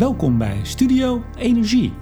[0.00, 1.92] Welkom bij Studio Energie.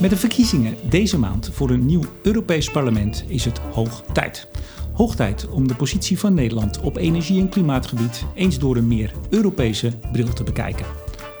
[0.00, 4.48] Met de verkiezingen deze maand voor een nieuw Europees parlement is het hoog tijd.
[4.92, 9.12] Hoog tijd om de positie van Nederland op energie- en klimaatgebied eens door een meer
[9.30, 10.86] Europese bril te bekijken.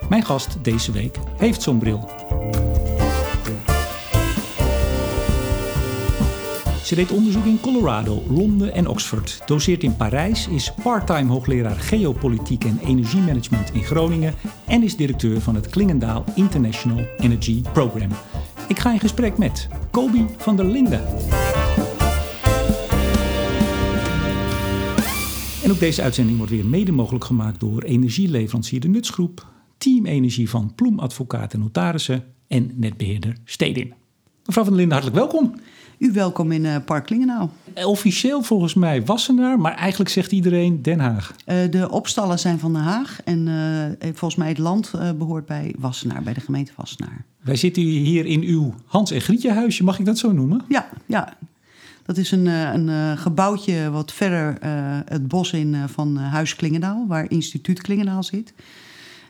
[0.08, 2.08] Mijn gast deze week heeft zo'n bril.
[6.86, 12.64] Ze deed onderzoek in Colorado, Londen en Oxford, doseert in Parijs, is parttime hoogleraar geopolitiek
[12.64, 14.34] en energiemanagement in Groningen
[14.66, 18.10] en is directeur van het Klingendaal International Energy Program.
[18.68, 21.04] Ik ga in gesprek met Kobi van der Linden.
[25.62, 29.46] En ook deze uitzending wordt weer mede mogelijk gemaakt door energieleverancier De Nutsgroep,
[29.78, 33.94] Team Energie van Ploem Advocaat en Notarissen en netbeheerder Stedin.
[34.44, 35.60] Mevrouw van der Linden, hartelijk welkom.
[35.98, 37.48] U welkom in uh, Park Klingenau.
[37.84, 41.34] Officieel volgens mij Wassenaar, maar eigenlijk zegt iedereen Den Haag.
[41.46, 45.74] Uh, de opstallen zijn van Den Haag en uh, volgens mij het land behoort bij
[45.78, 47.24] Wassenaar, bij de gemeente Wassenaar.
[47.40, 50.64] Wij zitten hier in uw Hans en Grietje huisje, mag ik dat zo noemen?
[50.68, 51.36] Ja, ja.
[52.04, 54.56] Dat is een, een gebouwtje wat verder
[55.06, 58.52] het bos in van Huis Klingendaal, waar instituut Klingendaal zit.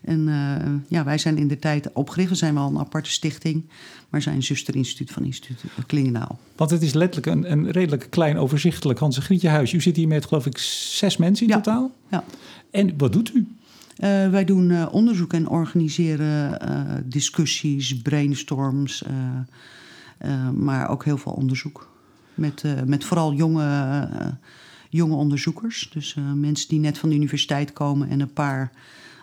[0.07, 2.31] En uh, ja, wij zijn in de tijd opgericht.
[2.31, 3.65] We zijn wel een aparte stichting,
[4.09, 6.39] maar zijn zusterinstituut van instituut Klingendaal.
[6.57, 9.73] Want het is letterlijk een, een redelijk klein, overzichtelijk Hans Grietje huis.
[9.73, 11.61] U zit hier met, geloof ik, zes mensen in ja.
[11.61, 11.91] totaal.
[12.11, 12.25] Ja.
[12.71, 13.39] En wat doet u?
[13.39, 16.59] Uh, wij doen uh, onderzoek en organiseren
[17.09, 19.05] discussies, brainstorms,
[20.55, 21.89] maar ook heel veel onderzoek.
[22.34, 24.09] Met, met vooral jonge,
[24.91, 25.91] jonge onderzoekers.
[25.93, 28.73] Dus mensen die net van de universiteit komen en een paar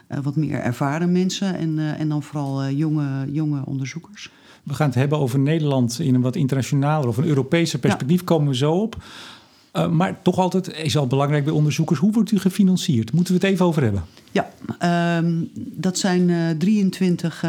[0.08, 4.30] wat meer ervaren mensen en, uh, en dan vooral uh, jonge, jonge onderzoekers.
[4.64, 8.26] We gaan het hebben over Nederland in een wat internationaler of een Europese perspectief, ja.
[8.26, 9.04] komen we zo op.
[9.92, 13.12] maar toch altijd is al belangrijk bij onderzoekers, hoe wordt u gefinancierd?
[13.12, 14.04] Moeten we het even over hebben?
[14.32, 14.50] Ja,
[15.18, 17.46] um, dat zijn 23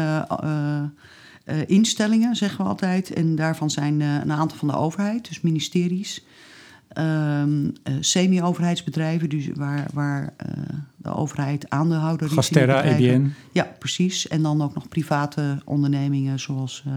[1.67, 3.13] instellingen, zeggen we altijd.
[3.13, 6.23] En daarvan zijn een aantal van de overheid, dus ministeries.
[6.97, 10.53] Um, uh, semi-overheidsbedrijven, dus waar, waar uh,
[10.97, 12.33] de overheid aandeelhouder is.
[12.33, 13.33] Gasterra, EBN.
[13.51, 14.27] Ja, precies.
[14.27, 16.93] En dan ook nog private ondernemingen zoals uh,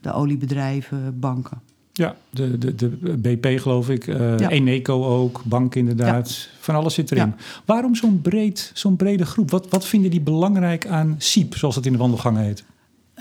[0.00, 1.60] de oliebedrijven, banken.
[1.92, 4.48] Ja, de, de, de BP geloof ik, ja.
[4.48, 6.30] Eneco ook, bank inderdaad.
[6.30, 6.58] Ja.
[6.60, 7.26] Van alles zit erin.
[7.26, 7.34] Ja.
[7.64, 9.50] Waarom zo'n breed, zo'n brede groep?
[9.50, 12.64] Wat, wat vinden die belangrijk aan SIEP, zoals het in de wandelgangen heet?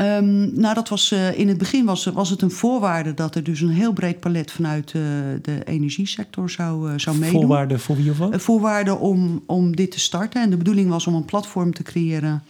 [0.01, 3.43] Um, nou, dat was, uh, in het begin was, was het een voorwaarde dat er
[3.43, 5.03] dus een heel breed palet vanuit uh,
[5.41, 7.39] de energiesector zou, uh, zou meedoen.
[7.39, 8.41] Voorwaarde voor wie of wat?
[8.41, 10.41] voorwaarde om, om dit te starten.
[10.41, 12.43] En de bedoeling was om een platform te creëren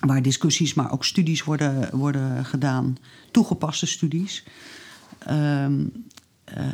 [0.00, 2.96] waar discussies, maar ook studies worden, worden gedaan.
[3.30, 4.44] Toegepaste studies.
[5.30, 5.92] Um,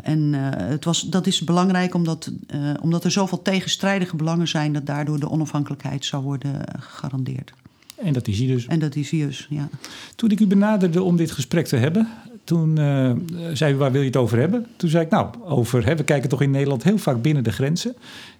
[0.03, 2.33] en het was, dat is belangrijk omdat,
[2.81, 4.73] omdat er zoveel tegenstrijdige belangen zijn...
[4.73, 7.53] dat daardoor de onafhankelijkheid zou worden gegarandeerd.
[7.97, 8.67] En dat is hij dus.
[8.67, 9.69] En dat is hij dus, ja.
[10.15, 12.09] Toen ik u benaderde om dit gesprek te hebben,
[12.45, 13.13] toen uh,
[13.53, 14.67] zei u waar wil je het over hebben?
[14.77, 17.53] Toen zei ik nou, over, hè, we kijken toch in Nederland heel vaak binnen de
[17.53, 17.97] grenzen.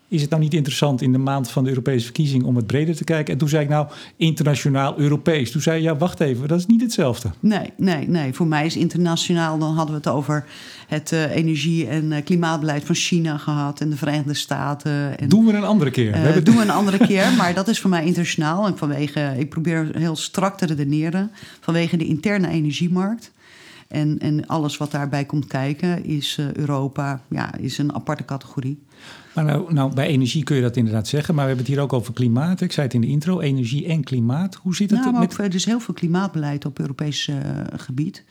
[0.09, 2.97] Is het nou niet interessant in de maand van de Europese verkiezing om het breder
[2.97, 3.33] te kijken?
[3.33, 3.87] En toen zei ik nou,
[4.17, 5.51] internationaal Europees.
[5.51, 7.31] Toen zei je, ja, wacht even, dat is niet hetzelfde.
[7.41, 8.35] Nee, nee, nee.
[8.35, 10.45] Voor mij is internationaal, dan hadden we het over
[10.87, 15.19] het uh, energie- en uh, klimaatbeleid van China gehad en de Verenigde Staten.
[15.19, 16.17] En, doen we een andere keer.
[16.17, 18.67] Uh, we doen we een andere keer, maar dat is voor mij internationaal.
[18.67, 21.31] En vanwege, ik probeer heel strak te redeneren,
[21.61, 23.35] vanwege de interne energiemarkt.
[23.89, 28.83] En, en alles wat daarbij komt kijken is uh, Europa, ja, is een aparte categorie.
[29.35, 31.85] Maar nou, nou, bij energie kun je dat inderdaad zeggen, maar we hebben het hier
[31.85, 32.61] ook over klimaat.
[32.61, 34.55] Ik zei het in de intro, energie en klimaat.
[34.55, 35.33] Hoe zit het nou, maar met...
[35.33, 37.37] ook, er is heel veel klimaatbeleid op Europees uh,
[37.77, 38.25] gebied.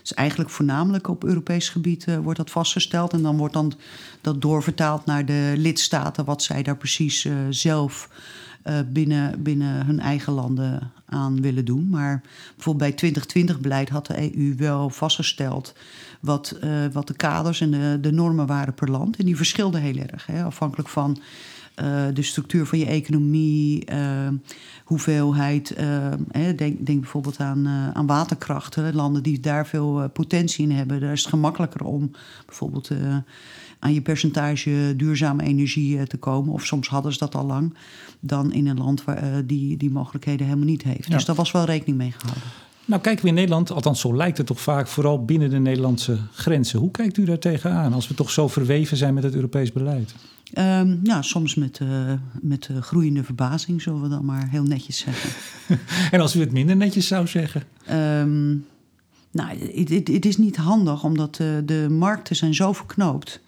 [0.00, 3.12] Dus eigenlijk voornamelijk op Europees gebied uh, wordt dat vastgesteld.
[3.12, 3.72] En dan wordt dan
[4.20, 8.08] dat doorvertaald naar de lidstaten, wat zij daar precies uh, zelf
[8.86, 11.88] binnen, binnen hun eigen landen aan willen doen.
[11.88, 12.22] Maar
[12.54, 15.74] bijvoorbeeld bij 2020-beleid had de EU wel vastgesteld
[16.20, 19.16] wat, uh, wat de kaders en de, de normen waren per land.
[19.16, 21.18] En die verschilden heel erg, hè, afhankelijk van
[21.76, 24.28] uh, de structuur van je economie, uh,
[24.84, 25.76] hoeveelheid.
[26.32, 28.94] denk, denk, bijvoorbeeld aan, aan waterkrachten.
[28.94, 32.10] Landen die daar veel potentie in hebben, daar is het gemakkelijker om
[32.46, 32.90] bijvoorbeeld
[33.80, 36.52] aan je percentage duurzame energie te komen.
[36.52, 37.74] Of soms hadden ze dat al lang.
[38.20, 41.08] Dan in een land waar uh, die, die mogelijkheden helemaal niet heeft.
[41.08, 41.14] Ja.
[41.14, 42.48] Dus daar was wel rekening mee gehouden.
[42.84, 46.18] Nou, kijken we in Nederland, althans zo lijkt het toch vaak, vooral binnen de Nederlandse
[46.32, 46.78] grenzen.
[46.78, 50.14] Hoe kijkt u daar tegenaan als we toch zo verweven zijn met het Europees beleid?
[50.58, 54.98] Um, ja, soms met, uh, met uh, groeiende verbazing, zullen we dan maar heel netjes
[54.98, 55.30] zeggen.
[56.14, 57.62] en als u het minder netjes zou zeggen?
[57.90, 58.66] Um,
[59.30, 63.40] nou, het, het, het, is niet handig, omdat uh, de markten zijn zo verknoopt.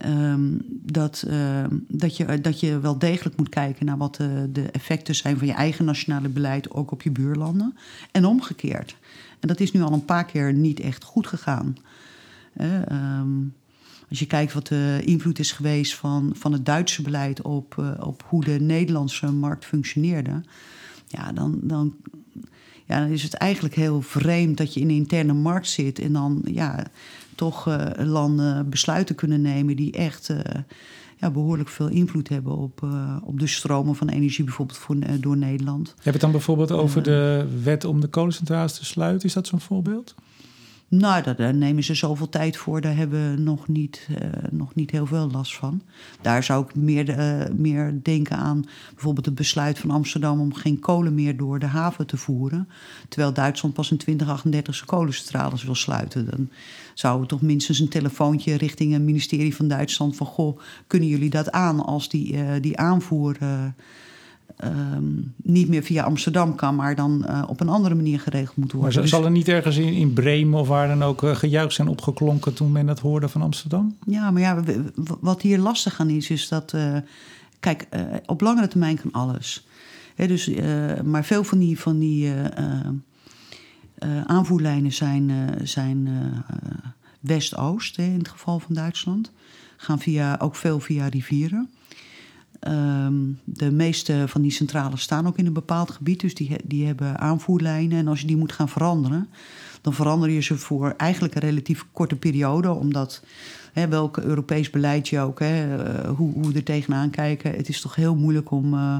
[0.00, 4.70] Ehm, dat, ehm, dat, je, dat je wel degelijk moet kijken naar wat de, de
[4.70, 7.76] effecten zijn van je eigen nationale beleid ook op je buurlanden.
[8.10, 8.96] En omgekeerd.
[9.40, 11.76] En dat is nu al een paar keer niet echt goed gegaan.
[12.56, 13.28] Ehm,
[14.08, 18.06] als je kijkt wat de invloed is geweest van, van het Duitse beleid op, eh,
[18.06, 20.42] op hoe de Nederlandse markt functioneerde,
[21.06, 21.96] ja, dan, dan,
[22.86, 26.12] ja, dan is het eigenlijk heel vreemd dat je in een interne markt zit en
[26.12, 26.86] dan ja,
[27.40, 30.38] toch uh, landen besluiten kunnen nemen die echt uh,
[31.16, 35.36] ja, behoorlijk veel invloed hebben op, uh, op de stromen van energie, bijvoorbeeld voor, door
[35.36, 35.88] Nederland.
[35.88, 39.28] Heb je het dan bijvoorbeeld over de wet om de kolencentrales te sluiten?
[39.28, 40.14] Is dat zo'n voorbeeld?
[40.90, 42.80] Nou, daar, nemen ze zoveel tijd voor.
[42.80, 44.16] Daar hebben we nog niet, uh,
[44.50, 45.82] nog niet heel veel last van.
[46.20, 48.64] Daar zou ik meer, uh, meer denken aan
[48.94, 52.68] bijvoorbeeld het besluit van Amsterdam om geen kolen meer door de haven te voeren.
[53.08, 56.30] Terwijl Duitsland pas in 2038 zijn kolencentrales wil sluiten.
[56.30, 56.48] Dan
[56.94, 61.30] zouden we toch minstens een telefoontje richting het ministerie van Duitsland van goh, kunnen jullie
[61.30, 63.36] dat aan als die, uh, die aanvoer
[64.64, 68.72] Um, niet meer via Amsterdam kan, maar dan uh, op een andere manier geregeld moet
[68.72, 68.92] worden.
[68.92, 69.10] Maar dus...
[69.10, 72.54] zal er niet ergens in, in Bremen of waar dan ook uh, gejuicht zijn opgeklonken
[72.54, 73.96] toen men dat hoorde van Amsterdam?
[74.06, 74.62] Ja, maar ja,
[75.20, 76.72] wat hier lastig aan is, is dat.
[76.72, 76.96] Uh,
[77.60, 77.88] kijk,
[78.26, 79.66] op langere termijn kan alles.
[80.14, 80.50] He, dus,
[81.04, 82.32] maar veel van die, van die
[84.26, 85.30] aanvoerlijnen zijn,
[85.62, 86.08] zijn
[87.20, 89.32] West-Oost, in het geval van Duitsland.
[89.76, 91.68] Gaan via, ook veel via rivieren.
[92.68, 96.86] Um, de meeste van die centrales staan ook in een bepaald gebied, dus die, die
[96.86, 97.98] hebben aanvoerlijnen.
[97.98, 99.28] En als je die moet gaan veranderen,
[99.80, 103.22] dan verander je ze voor eigenlijk een relatief korte periode, omdat
[103.72, 105.48] hè, welk Europees beleid je ook, uh,
[106.16, 108.96] hoe, hoe we er tegenaan kijken, het is toch heel moeilijk om, uh,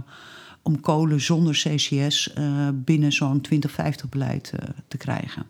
[0.63, 4.53] om kolen zonder CCS uh, binnen zo'n 2050-beleid
[4.89, 5.47] te krijgen.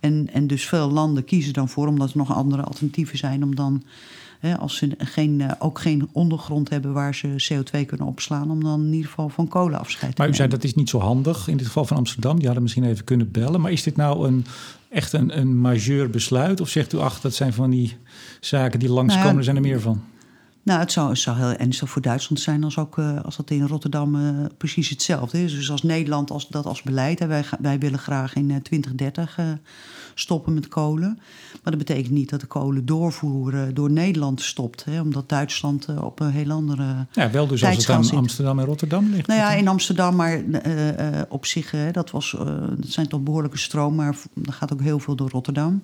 [0.00, 3.54] En, en dus veel landen kiezen dan voor, omdat er nog andere alternatieven zijn, om
[3.54, 3.82] dan
[4.58, 8.84] als ze geen, eh, ook geen ondergrond hebben waar ze CO2 kunnen opslaan, om dan
[8.84, 11.48] in ieder geval van kolen afscheid te Maar u zei dat is niet zo handig
[11.48, 12.36] in dit geval van Amsterdam.
[12.36, 13.60] Die hadden misschien even kunnen bellen.
[13.60, 14.44] Maar is dit nou een,
[14.88, 16.60] echt een, een majeur besluit?
[16.60, 17.96] Of zegt u, ach, dat zijn van die
[18.40, 20.02] zaken die langskomen, nou ja, er zijn er meer van?
[20.68, 23.50] Nou, het zou, het zou heel ernstig voor Duitsland zijn als, ook, uh, als dat
[23.50, 25.54] in Rotterdam uh, precies hetzelfde is.
[25.54, 29.38] Dus als Nederland als, dat als beleid, wij, wij willen graag in uh, 2030
[30.14, 31.18] stoppen met kolen.
[31.62, 34.84] Maar dat betekent niet dat de kolen doorvoeren door Nederland stopt.
[34.84, 37.06] Hè, omdat Duitsland op een heel andere.
[37.12, 39.26] Ja, wel dus als het aan Amsterdam en Rotterdam ligt.
[39.26, 40.42] Nou ja, in Amsterdam, maar
[41.28, 42.36] op zich, dat, was,
[42.76, 45.82] dat zijn toch behoorlijke stroom, maar er gaat ook heel veel door Rotterdam.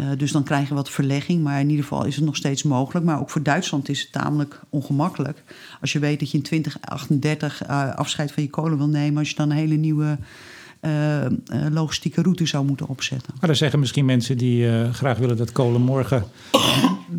[0.00, 2.62] Uh, dus dan krijg je wat verlegging, maar in ieder geval is het nog steeds
[2.62, 3.06] mogelijk.
[3.06, 5.42] Maar ook voor Duitsland is het tamelijk ongemakkelijk.
[5.80, 9.28] Als je weet dat je in 2038 uh, afscheid van je kolen wil nemen, als
[9.28, 10.18] je dan een hele nieuwe
[10.80, 11.26] uh,
[11.70, 13.32] logistieke route zou moeten opzetten.
[13.40, 16.24] Maar dan zeggen misschien mensen die graag willen dat kolen morgen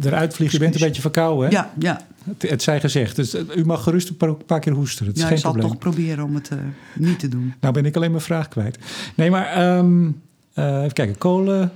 [0.01, 0.51] eruit vliegt.
[0.51, 1.51] Je bent een beetje verkouden, hè?
[1.51, 2.01] Ja, ja.
[2.23, 3.15] Het, het zij gezegd.
[3.15, 5.05] Dus u mag gerust een paar keer hoesten.
[5.05, 5.71] Het is ja, geen ik zal probleem.
[5.71, 6.49] toch proberen om het
[6.95, 7.53] niet te doen.
[7.59, 8.77] Nou ben ik alleen mijn vraag kwijt.
[9.15, 10.21] Nee, maar um,
[10.55, 11.17] even kijken.
[11.17, 11.71] Kolen...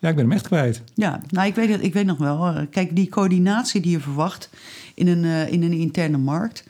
[0.00, 0.82] Ja, ik ben hem echt kwijt.
[0.94, 2.66] Ja, nou, ik weet, het, ik weet nog wel.
[2.70, 4.50] Kijk, die coördinatie die je verwacht
[4.94, 6.64] in een, uh, in een interne markt...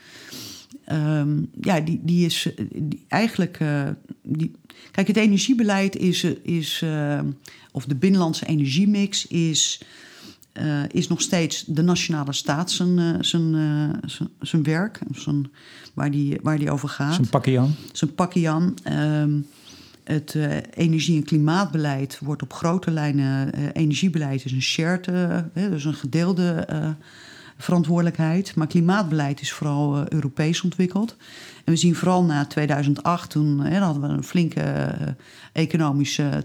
[0.93, 3.61] Um, ja, die, die is die, eigenlijk...
[3.61, 3.89] Uh,
[4.23, 4.53] die,
[4.91, 6.25] kijk, het energiebeleid is...
[6.43, 7.21] is uh,
[7.73, 9.83] of de binnenlandse energiemix is...
[10.53, 13.55] Uh, is nog steeds de nationale staat zijn, zijn,
[14.07, 15.51] zijn, zijn werk, zijn,
[15.95, 17.15] waar, die, waar die over gaat.
[17.15, 17.75] Zijn pakje aan.
[17.93, 18.75] Zijn pakje aan.
[19.23, 19.47] Um,
[20.11, 23.59] het uh, energie- en klimaatbeleid wordt op grote lijnen.
[23.59, 26.67] Uh, energiebeleid is een shared, uh, dus een gedeelde
[27.57, 28.55] verantwoordelijkheid.
[28.55, 31.17] Maar klimaatbeleid is vooral Europees ontwikkeld.
[31.65, 34.95] En we zien vooral na 2008, toen hadden we een flinke
[35.53, 36.45] economische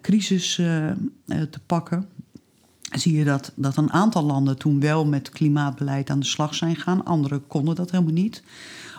[0.00, 0.54] crisis
[1.26, 2.08] te pakken.
[2.92, 6.74] Zie je dat, dat een aantal landen toen wel met klimaatbeleid aan de slag zijn
[6.74, 7.04] gegaan.
[7.04, 8.42] Anderen konden dat helemaal niet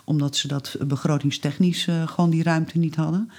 [0.03, 3.31] omdat ze dat begrotingstechnisch uh, gewoon die ruimte niet hadden.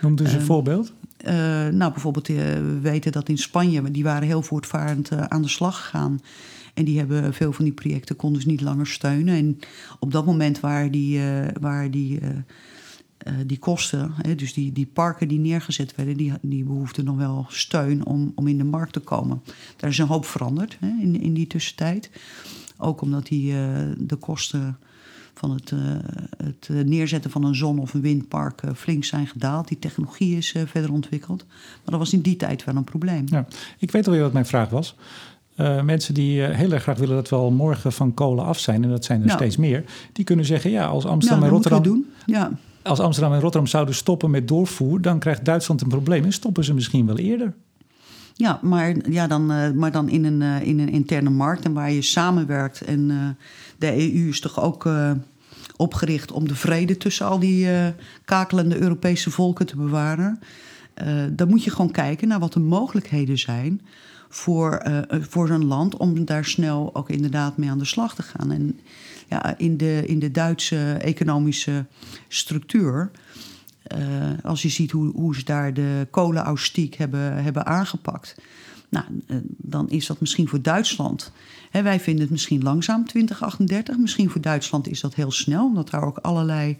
[0.00, 0.92] Noem dus een uh, voorbeeld.
[1.24, 1.32] Uh,
[1.68, 6.20] nou, bijvoorbeeld, we weten dat in Spanje, die waren heel voortvarend aan de slag gegaan.
[6.74, 9.34] En die hebben veel van die projecten konden ze niet langer steunen.
[9.34, 9.58] En
[9.98, 11.20] op dat moment waar die,
[11.60, 12.20] waar die,
[13.46, 17.46] die kosten, hè, dus die, die parken die neergezet werden, die, die behoefden nog wel
[17.48, 19.42] steun om, om in de markt te komen.
[19.76, 22.10] Daar is een hoop veranderd hè, in, in die tussentijd.
[22.76, 23.52] Ook omdat die,
[23.98, 24.78] de kosten
[25.34, 25.80] van het, uh,
[26.44, 29.68] het, neerzetten van een zon- of een windpark uh, flink zijn gedaald.
[29.68, 31.44] Die technologie is verder ontwikkeld.
[31.48, 33.24] Maar dat was in die tijd wel een probleem.
[33.26, 33.46] Ja,
[33.78, 34.94] ik weet alweer wat mijn vraag was.
[35.84, 38.90] mensen die heel erg graag willen dat we al morgen van kolen af zijn, en
[38.90, 39.34] dat zijn er Ja.
[39.34, 41.82] steeds meer, die kunnen zeggen: ja, als Amsterdam ja, en Rotterdam.
[41.82, 42.06] doen.
[42.26, 42.50] Ja.
[42.82, 46.64] Als Amsterdam en Rotterdam zouden stoppen met doorvoer, dan krijgt Duitsland een probleem en stoppen
[46.64, 47.54] ze misschien wel eerder.
[48.34, 51.72] Ja, maar, ja, dan, uh, maar dan in een, uh, in een interne markt en
[51.72, 52.80] waar je samenwerkt.
[52.80, 53.28] En uh,
[53.78, 54.88] de EU is toch ook
[55.76, 57.68] opgericht om de vrede tussen al die
[58.24, 60.38] kakelende Europese volken te bewaren.
[61.32, 63.80] dan moet je gewoon kijken naar wat de mogelijkheden zijn
[64.28, 68.52] voor, voor zo'n land om daar snel ook inderdaad mee aan de slag te gaan.
[68.52, 68.80] En
[69.28, 71.86] ja, in, de, in de Duitse economische
[72.28, 73.10] structuur
[74.42, 78.34] als je ziet hoe, hoe ze daar de kolenaustiek hebben, hebben aangepakt.
[78.92, 81.32] Nou, uh, dan is dat misschien voor Duitsland.
[81.70, 83.98] Hè, wij vinden het misschien langzaam, 2038.
[83.98, 86.76] Misschien voor Duitsland is dat heel snel, omdat daar ook allerlei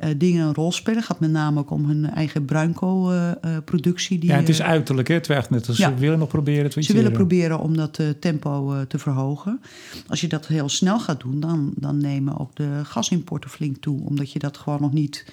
[0.00, 0.98] uh, dingen een rol spelen.
[0.98, 4.26] Het gaat met name ook om hun eigen bruinkoolproductie.
[4.26, 5.14] ja, het is uiterlijk, hè?
[5.14, 5.64] het werkt net.
[5.64, 5.88] Dus ja.
[5.88, 9.60] ze willen nog proberen Ze willen proberen om dat tempo te verhogen.
[10.06, 14.00] Als je dat heel snel gaat doen, dan, dan nemen ook de gasimporten flink toe.
[14.04, 15.24] Omdat je dat gewoon nog niet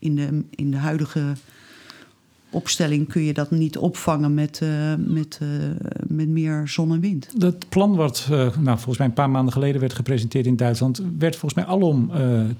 [0.00, 1.32] in de, in de huidige
[2.50, 5.48] opstelling kun je dat niet opvangen met, uh, met, uh,
[6.06, 7.40] met meer zon en wind.
[7.40, 11.02] Dat plan wat uh, nou, volgens mij een paar maanden geleden werd gepresenteerd in Duitsland...
[11.18, 12.10] werd volgens mij alom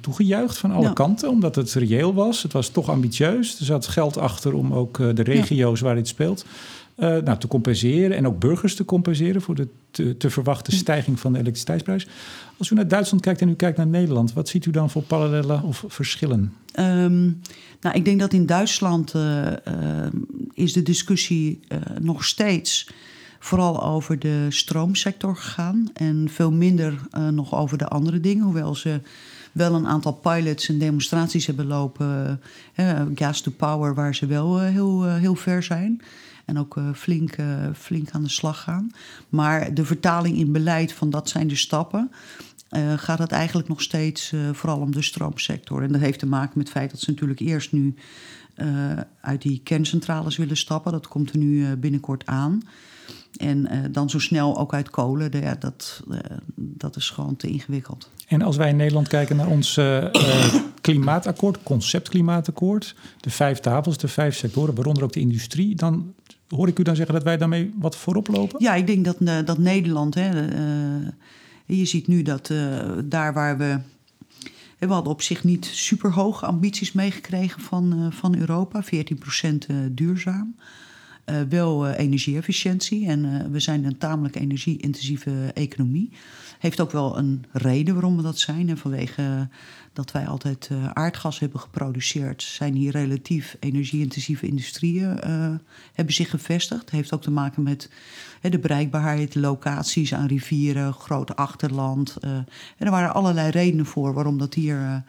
[0.00, 0.92] toegejuicht van alle ja.
[0.92, 2.42] kanten, omdat het reëel was.
[2.42, 3.58] Het was toch ambitieus.
[3.58, 5.84] Er zat geld achter om ook de regio's ja.
[5.84, 6.44] waar dit speelt...
[7.00, 11.32] nou, te compenseren en ook burgers te compenseren voor de te, te verwachten stijging van
[11.32, 12.06] de elektriciteitsprijs.
[12.56, 15.02] Als u naar Duitsland kijkt en u kijkt naar Nederland, wat ziet u dan voor
[15.02, 16.52] parallellen of verschillen?
[16.78, 17.40] Um,
[17.80, 19.52] nou, ik denk dat in Duitsland uh, uh,
[20.54, 21.60] is de discussie
[22.00, 22.90] nog steeds
[23.38, 26.94] vooral over de stroomsector gegaan en veel minder
[27.30, 29.00] nog over de andere dingen, hoewel ze
[29.52, 32.40] wel een aantal pilots en demonstraties hebben lopen,
[33.14, 36.02] gas to power, waar ze wel heel, heel ver zijn.
[36.50, 37.36] En ook flink,
[37.74, 38.90] flink aan de slag gaan.
[39.28, 42.10] Maar de vertaling in beleid van dat zijn de stappen
[42.70, 45.82] uh, gaat het eigenlijk nog steeds vooral om de stroomsector.
[45.82, 47.94] En dat heeft te maken met het feit dat ze natuurlijk eerst nu
[49.20, 50.92] uit die kerncentrales willen stappen.
[50.92, 52.62] Dat komt er nu binnenkort aan.
[53.36, 55.30] En dan zo snel ook uit kolen,
[55.60, 56.02] dat,
[56.54, 58.10] dat is gewoon te ingewikkeld.
[58.26, 59.80] En als wij in Nederland kijken naar ons
[60.80, 66.14] klimaatakkoord, conceptklimaatakkoord, de vijf tafels, de vijf sectoren, waaronder ook de industrie, dan
[66.56, 68.62] hoor ik u dan zeggen dat wij daarmee wat voorop lopen?
[68.62, 70.14] Ja, ik denk dat, dat Nederland.
[70.14, 70.30] Hè,
[71.66, 73.78] je ziet nu dat uh, daar waar we.
[74.78, 80.56] We hadden op zich niet super hoge ambities meegekregen van, van Europa, 14% uh, duurzaam.
[81.30, 86.10] Uh, wel uh, energieefficiëntie en uh, we zijn een tamelijk energie-intensieve economie.
[86.58, 88.68] Heeft ook wel een reden waarom we dat zijn.
[88.68, 89.48] En vanwege
[89.92, 95.18] dat wij altijd aardgas hebben geproduceerd, zijn hier relatief energie-intensieve industrieën
[95.92, 96.90] hebben zich gevestigd.
[96.90, 97.90] Heeft ook te maken met
[98.40, 102.16] de bereikbaarheid, locaties aan rivieren, groot achterland.
[102.20, 102.46] en
[102.78, 105.02] er waren allerlei redenen voor waarom dat hier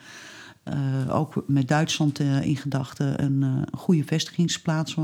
[0.68, 4.96] uh, ook met Duitsland uh, in gedachten een uh, goede vestigingsplaats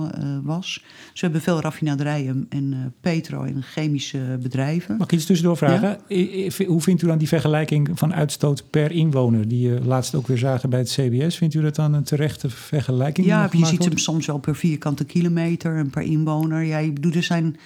[0.43, 0.83] was.
[1.13, 4.97] Ze hebben veel raffinaderijen en petro- en chemische bedrijven.
[4.97, 5.99] Mag ik iets tussendoor vragen?
[6.07, 6.65] Ja.
[6.65, 9.47] Hoe vindt u dan die vergelijking van uitstoot per inwoner...
[9.47, 11.37] die je laatst ook weer zagen bij het CBS?
[11.37, 13.27] Vindt u dat dan een terechte vergelijking?
[13.27, 16.63] Ja, je ziet hem soms wel per vierkante kilometer en per inwoner.
[16.63, 17.57] Ja, ik bedoel, er zijn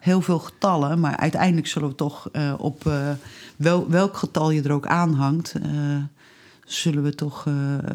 [0.00, 1.00] heel veel getallen...
[1.00, 2.90] maar uiteindelijk zullen we toch op
[3.56, 5.54] wel, welk getal je er ook aanhangt
[6.72, 7.54] zullen we toch uh,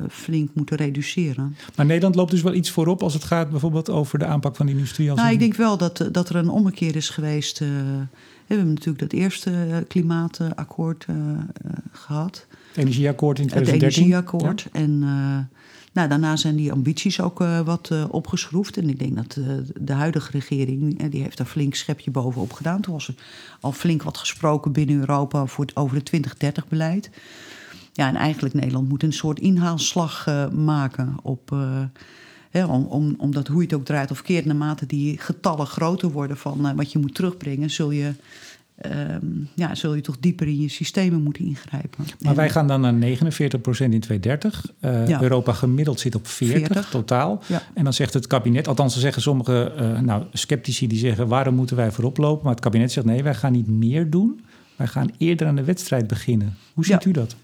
[0.10, 1.55] flink moeten reduceren.
[1.75, 4.65] Maar Nederland loopt dus wel iets voorop als het gaat bijvoorbeeld over de aanpak van
[4.65, 5.10] de industrie?
[5.12, 7.62] Als nou, ik denk wel dat, eh, dat er een ommekeer is geweest.
[7.62, 11.15] Uh, we hebben natuurlijk dat eerste klimaatakkoord uh,
[11.91, 12.46] gehad.
[12.67, 13.88] Het energieakkoord in 2013.
[13.88, 14.62] Het energieakkoord.
[14.62, 14.79] Ja.
[14.79, 15.00] En
[15.91, 18.77] nou, daarna zijn die ambities ook wat opgeschroefd.
[18.77, 19.38] En ik denk dat
[19.81, 22.81] de huidige regering, die heeft daar flink schepje bovenop gedaan.
[22.81, 23.13] Toen was er
[23.60, 27.10] al flink wat gesproken binnen Europa voor het, over het 2030-beleid.
[27.97, 31.51] Ja, en eigenlijk Nederland moet een soort inhaalslag uh, maken op.
[31.53, 31.83] Uh,
[32.49, 36.11] hè, om, om, omdat hoe je het ook draait of keert, naarmate die getallen groter
[36.11, 38.11] worden van uh, wat je moet terugbrengen, zul je.
[38.85, 42.05] Um, ja, zul je toch dieper in je systemen moeten ingrijpen.
[42.19, 45.07] Maar en, wij gaan dan naar 49 procent in 2030.
[45.09, 45.21] Ja.
[45.21, 46.89] Europa gemiddeld zit op 40, 40.
[46.89, 47.43] totaal.
[47.47, 47.61] Ja.
[47.73, 51.27] En dan zegt het kabinet, althans dan zeggen sommige nou, sceptici die zeggen...
[51.27, 52.43] waarom moeten wij voorop lopen?
[52.43, 54.41] Maar het kabinet zegt nee, wij gaan niet meer doen.
[54.75, 56.57] Wij gaan eerder aan de wedstrijd beginnen.
[56.73, 57.35] Hoe ziet u dat?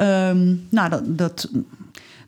[0.00, 1.50] Um, nou, dat, dat,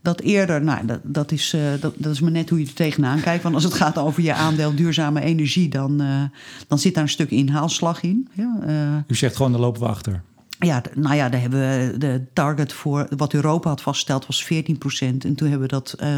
[0.02, 3.20] dat eerder, nou, dat, dat, is, uh, dat, is maar net hoe je er tegenaan
[3.20, 3.42] kijkt.
[3.42, 6.22] Want als het gaat over je aandeel duurzame energie, dan, uh,
[6.68, 8.28] dan zit daar een stuk inhaalslag in.
[8.32, 10.22] Ja, uh, U zegt gewoon, dan lopen we achter.
[10.66, 14.78] Ja, nou ja, daar hebben we de target voor wat Europa had vastgesteld was 14
[14.78, 15.24] procent.
[15.24, 16.08] En toen hebben we dat uh,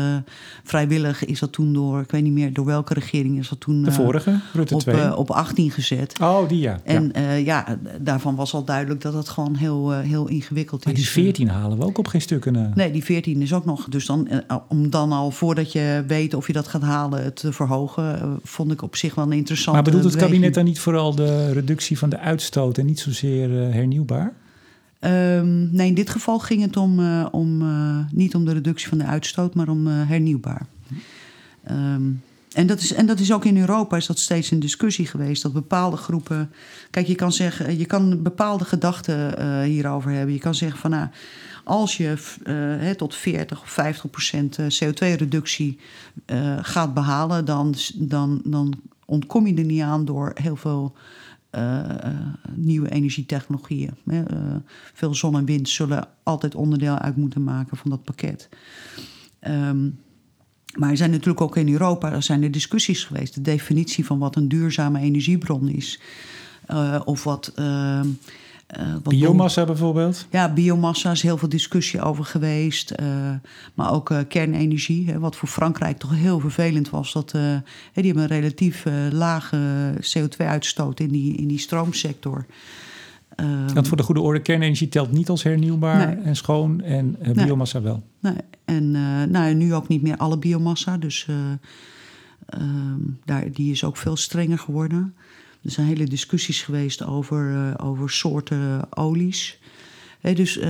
[0.65, 3.83] vrijwillig, is dat toen door, ik weet niet meer door welke regering is dat toen.
[3.83, 5.17] De vorige, Rutte op, 2.
[5.17, 6.21] op 18 gezet.
[6.21, 6.81] Oh, die ja.
[6.85, 7.35] En ja.
[7.35, 7.79] ja.
[8.01, 11.01] daarvan was al duidelijk dat het gewoon heel, heel ingewikkeld maar is.
[11.01, 12.73] die 14 halen we ook op geen stukken.
[12.75, 13.89] Nee, die 14 is ook nog.
[13.89, 14.29] Dus dan,
[14.69, 18.83] om dan al voordat je weet of je dat gaat halen te verhogen, vond ik
[18.83, 19.73] op zich wel een interessante.
[19.73, 20.41] Maar bedoelt het beweging.
[20.41, 24.34] kabinet dan niet vooral de reductie van de uitstoot en niet zozeer hernieuwbaar?
[25.04, 28.88] Um, nee, in dit geval ging het om, uh, om uh, niet om de reductie
[28.88, 30.66] van de uitstoot, maar om uh, hernieuwbaar.
[31.70, 35.06] Um, en, dat is, en dat is ook in Europa is dat steeds een discussie
[35.06, 35.42] geweest.
[35.42, 36.50] Dat bepaalde groepen.
[36.90, 40.34] Kijk, je kan zeggen, je kan bepaalde gedachten hierover hebben.
[40.34, 41.08] Je kan zeggen van nou,
[41.64, 45.78] als je tot 40 of 50 procent CO2-reductie
[46.61, 50.94] gaat behalen, dan, dan, dan ontkom je er niet aan door heel veel
[52.54, 53.94] nieuwe energietechnologieën.
[54.06, 54.20] Uh,
[54.92, 58.49] veel zon en wind zullen altijd onderdeel uit moeten maken van dat pakket.
[59.49, 59.99] Um,
[60.75, 63.34] maar er zijn natuurlijk ook in Europa er zijn er discussies geweest.
[63.34, 66.00] De definitie van wat een duurzame energiebron is.
[67.04, 67.52] of wat.
[67.56, 68.00] Uh,
[69.02, 70.26] wat biomassa bijvoorbeeld?
[70.31, 72.95] Ja, biomassa is heel veel discussie over geweest.
[73.00, 73.07] Uh,
[73.75, 77.12] maar ook uh, kernenergie, hè, wat voor Frankrijk toch heel vervelend was.
[77.12, 77.62] Dat, die
[77.93, 82.47] hebben een relatief lage CO2-uitstoot in die, in die stroomsector.
[83.75, 86.25] Want voor de goede orde, kernenergie telt niet als hernieuwbaar nee.
[86.25, 88.02] en schoon en biomassa wel.
[88.21, 88.90] Nee, en
[89.31, 90.97] nou, nu ook niet meer alle biomassa.
[90.97, 91.26] Dus
[92.61, 95.14] um, daar, die is ook veel strenger geworden.
[95.64, 99.59] Er zijn hele discussies geweest over, uh, over soorten olies.
[100.21, 100.66] Dus uh,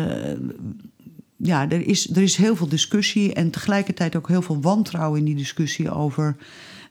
[1.37, 5.25] ja, er is, er is heel veel discussie en tegelijkertijd ook heel veel wantrouwen in
[5.25, 6.37] die discussie over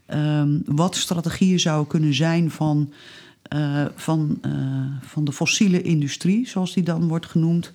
[0.08, 2.94] um, wat strategieën zouden kunnen zijn van,
[3.56, 4.42] uh, van,
[5.02, 7.72] van de fossiele industrie, zoals die dan wordt genoemd,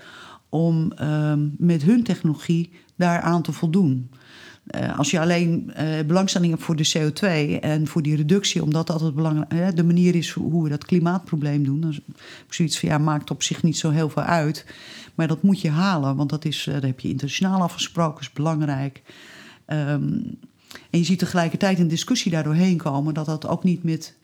[0.48, 4.10] om um, met hun technologie daaraan te voldoen.
[4.76, 8.86] Uh, als je alleen uh, belangstelling hebt voor de CO2 en voor die reductie, omdat
[8.86, 12.78] dat het belang, uh, de manier is hoe we dat klimaatprobleem doen, dan heb zoiets
[12.78, 14.64] van ja, maakt op zich niet zo heel veel uit.
[15.14, 19.02] Maar dat moet je halen, want dat is, daar heb je internationaal afgesproken, is belangrijk.
[19.66, 20.38] Um,
[20.90, 24.14] en je ziet tegelijkertijd een discussie daardoor heen komen dat dat ook niet met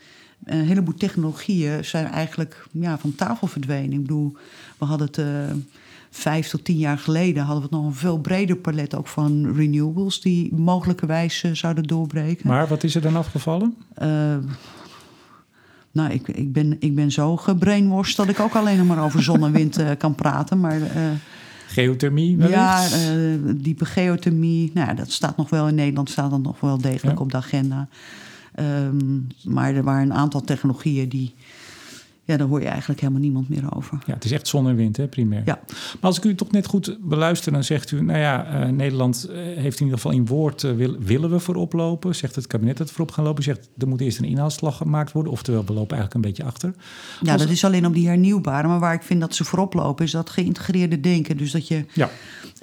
[0.44, 3.92] een heleboel technologieën zijn eigenlijk ja, van tafel verdwenen.
[3.92, 4.36] Ik bedoel,
[4.78, 5.18] we hadden het
[6.16, 10.20] vijf tot tien jaar geleden hadden we nog een veel breder palet ook van renewables
[10.20, 12.48] die mogelijkerwijs zouden doorbreken.
[12.48, 13.74] Maar wat is er dan afgevallen?
[14.03, 14.37] Uh,
[15.92, 19.22] nou, ik, ik, ben, ik ben zo gebrainwashed dat ik ook alleen nog maar over
[19.22, 20.61] zon en wind uh, kan praten.
[20.61, 20.81] Maar,
[21.66, 22.57] geothermie wellicht?
[22.57, 22.88] Ja,
[23.55, 24.70] diepe geothermie.
[24.74, 27.24] Nou, dat staat nog wel in Nederland, staat dat nog wel degelijk ja.
[27.24, 27.88] op de agenda.
[28.61, 31.35] Um, maar er waren een aantal technologieën die
[32.24, 33.98] ja, daar hoor je eigenlijk helemaal niemand meer over.
[34.06, 35.42] Ja, het is echt zon en wind, hè, primair.
[35.44, 35.60] Ja.
[35.66, 38.02] Maar als ik u toch net goed beluister, dan zegt u...
[38.02, 40.62] nou ja, uh, Nederland heeft in ieder geval in woord...
[40.62, 42.14] Uh, wil, willen we voorop lopen?
[42.14, 43.42] Zegt het kabinet dat we voorop gaan lopen?
[43.42, 45.32] Zegt er moet eerst een inhaalslag gemaakt worden?
[45.32, 46.74] Oftewel, we lopen eigenlijk een beetje achter.
[47.22, 47.42] Ja, als...
[47.42, 48.68] dat is alleen op die hernieuwbare.
[48.68, 50.04] Maar waar ik vind dat ze voorop lopen...
[50.04, 51.37] is dat geïntegreerde denken.
[51.37, 52.10] Dus dat je, ja.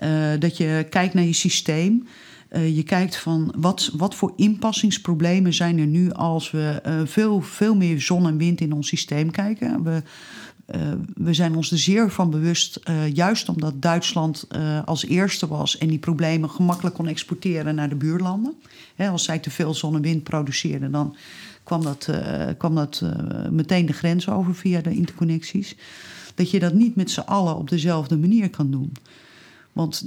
[0.04, 2.08] uh, dat je kijkt naar je systeem...
[2.52, 7.42] Uh, je kijkt van wat, wat voor inpassingsproblemen zijn er nu als we uh, veel,
[7.42, 9.84] veel meer zon en wind in ons systeem kijken.
[9.84, 10.04] We,
[10.76, 10.82] uh,
[11.14, 12.80] we zijn ons er zeer van bewust,
[13.14, 14.48] juist omdat Duitsland
[14.86, 18.54] als eerste was en die problemen gemakkelijk kon exporteren naar de buurlanden.
[18.98, 21.16] Als zij te veel zon en wind produceerden, dan
[21.64, 22.10] kwam dat,
[22.58, 23.04] kwam dat
[23.50, 25.76] meteen de grens over via de interconnecties.
[26.36, 28.92] Dat je dat niet met z'n allen op dezelfde manier kan doen.
[29.72, 30.06] Want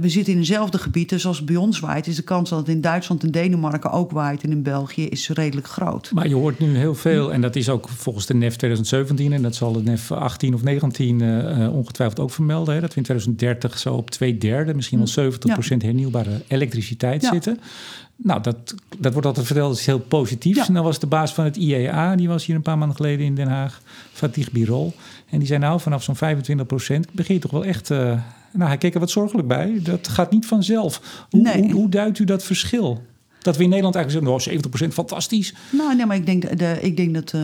[0.00, 1.20] we zitten in dezelfde gebieden.
[1.20, 4.42] Zoals bij ons waait, is de kans dat het in Duitsland en Denemarken ook waait
[4.42, 6.10] en in België is redelijk groot.
[6.14, 9.42] Maar je hoort nu heel veel, en dat is ook volgens de NEF 2017, en
[9.42, 13.02] dat zal de NEF 18 of 19 uh, ongetwijfeld ook vermelden, hè, dat we in
[13.02, 15.88] 2030 zo op twee derde, misschien wel 70 procent ja.
[15.88, 17.32] hernieuwbare elektriciteit ja.
[17.32, 17.60] zitten.
[18.16, 20.56] Nou, dat, dat wordt altijd verteld als heel positief.
[20.56, 20.66] Ja.
[20.66, 23.26] En dan was de baas van het IEA, die was hier een paar maanden geleden
[23.26, 23.80] in Den Haag,
[24.12, 24.94] Fatih Birol.
[25.30, 27.90] En die zei nou, vanaf zo'n 25 procent begin je toch wel echt...
[27.90, 28.12] Uh,
[28.52, 29.80] nou, hij keek er wat zorgelijk bij.
[29.82, 31.26] Dat gaat niet vanzelf.
[31.30, 31.62] Hoe, nee.
[31.62, 33.02] hoe, hoe duidt u dat verschil?
[33.38, 35.54] Dat we in Nederland eigenlijk zeggen, nou, 70% fantastisch.
[35.70, 37.42] Nou, nee, maar ik denk, de, ik denk dat uh,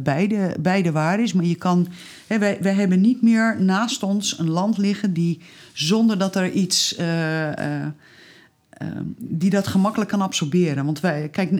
[0.00, 1.32] beide, beide waar is.
[1.32, 1.88] Maar je kan,
[2.26, 5.40] hè, wij, wij hebben niet meer naast ons een land liggen die
[5.72, 6.98] zonder dat er iets...
[6.98, 10.84] Uh, uh, die dat gemakkelijk kan absorberen.
[10.84, 11.50] Want wij, kijk,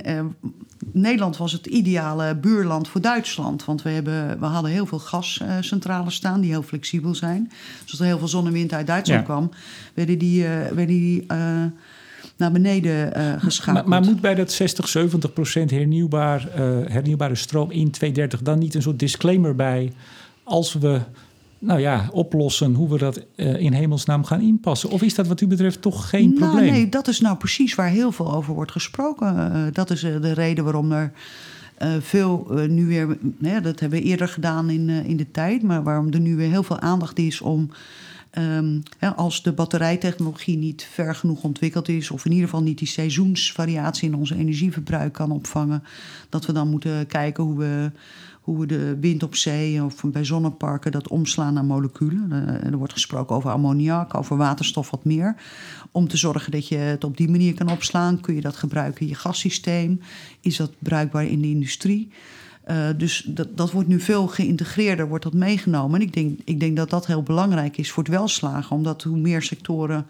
[0.93, 3.65] Nederland was het ideale buurland voor Duitsland.
[3.65, 7.51] Want we, hebben, we hadden heel veel gascentrales staan die heel flexibel zijn.
[7.83, 9.27] Dus als er heel veel zon en wind uit Duitsland ja.
[9.27, 9.51] kwam,
[9.95, 11.65] werden die, uh, werden die uh,
[12.37, 13.87] naar beneden geschakeld.
[13.87, 16.49] Maar, maar, moet bij dat 60, 70 procent hernieuwbaar,
[16.89, 19.93] hernieuwbare stroom in 2030 dan niet een soort disclaimer bij...
[20.43, 21.01] als we
[21.59, 24.91] nou ja, oplossen hoe we dat uh, in hemelsnaam gaan inpassen?
[24.91, 26.73] Of is dat wat u betreft toch geen nou, probleem?
[26.73, 29.37] Nee, dat is nou precies waar heel veel over wordt gesproken.
[29.37, 31.13] Uh, dat is uh, de reden waarom er
[32.01, 33.19] veel nu weer,
[33.63, 36.63] dat hebben we eerder gedaan in, in de tijd, maar waarom er nu weer heel
[36.63, 37.71] veel aandacht is om.
[38.39, 38.83] Um,
[39.17, 44.09] als de batterijtechnologie niet ver genoeg ontwikkeld is, of in ieder geval niet die seizoensvariatie
[44.09, 45.83] in onze energieverbruik kan opvangen,
[46.29, 47.91] dat we dan moeten kijken hoe we
[48.45, 52.33] hoe we de wind op zee of bij zonneparken dat omslaan naar moleculen.
[52.33, 55.37] Eh, er wordt gesproken over ammoniak, over waterstof wat meer.
[55.91, 59.01] Om te zorgen dat je het op die manier kan opslaan, kun je dat gebruiken
[59.01, 60.01] in je gassysteem.
[60.41, 62.11] Is dat bruikbaar in de industrie?
[62.71, 66.01] Uh, dus dat, dat wordt nu veel geïntegreerder, wordt dat meegenomen.
[66.01, 69.19] En ik denk, ik denk dat dat heel belangrijk is voor het welslagen, omdat hoe
[69.19, 70.07] meer sectoren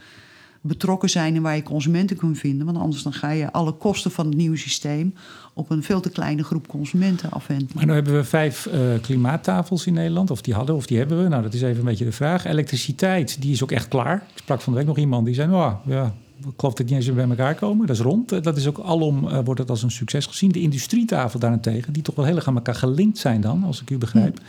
[0.67, 2.67] betrokken zijn en waar je consumenten kunt vinden.
[2.67, 5.15] Want anders dan ga je alle kosten van het nieuwe systeem
[5.53, 7.69] op een veel te kleine groep consumenten afwenden.
[7.75, 11.23] Maar nu hebben we vijf uh, klimaattafels in Nederland, of die hadden of die hebben
[11.23, 11.29] we.
[11.29, 12.45] Nou, dat is even een beetje de vraag.
[12.45, 14.15] Elektriciteit, die is ook echt klaar.
[14.15, 16.95] Ik sprak van de week nog iemand die zei, oh, ja, ik geloof dat niet
[16.95, 17.87] eens bij elkaar komen.
[17.87, 18.45] Dat is rond.
[18.45, 20.53] Dat is ook alom, uh, wordt het als een succes gezien.
[20.53, 23.91] De industrietafel daarentegen, die toch wel heel erg aan elkaar gelinkt zijn dan, als ik
[23.91, 24.41] u begrijp.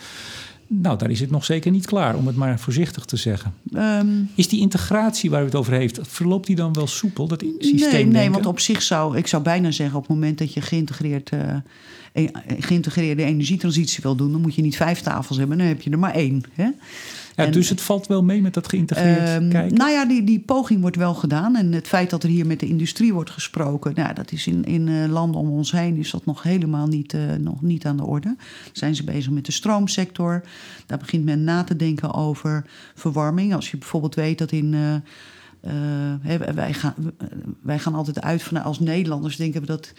[0.68, 3.54] Nou, daar is het nog zeker niet klaar, om het maar voorzichtig te zeggen.
[3.74, 7.44] Um, is die integratie waar u het over heeft, verloopt die dan wel soepel, dat
[7.60, 7.92] systeem?
[7.92, 10.62] Nee, nee want op zich zou, ik zou bijna zeggen, op het moment dat je
[10.62, 15.82] geïntegreerd, uh, geïntegreerde energietransitie wil doen, dan moet je niet vijf tafels hebben, dan heb
[15.82, 16.44] je er maar één.
[16.54, 16.70] Hè?
[17.36, 19.78] Ja, dus het valt wel mee met dat geïntegreerd um, kijken?
[19.78, 21.56] Nou ja, die, die poging wordt wel gedaan.
[21.56, 23.94] En het feit dat er hier met de industrie wordt gesproken...
[23.96, 27.14] Nou, dat is in, in uh, landen om ons heen is dat nog helemaal niet,
[27.14, 28.36] uh, nog niet aan de orde.
[28.72, 30.44] Zijn ze bezig met de stroomsector.
[30.86, 33.54] Daar begint men na te denken over verwarming.
[33.54, 34.74] Als je bijvoorbeeld weet dat in...
[34.74, 34.96] Uh,
[36.56, 36.94] wij, gaan,
[37.62, 39.94] wij gaan altijd uit van als Nederlanders denken we dat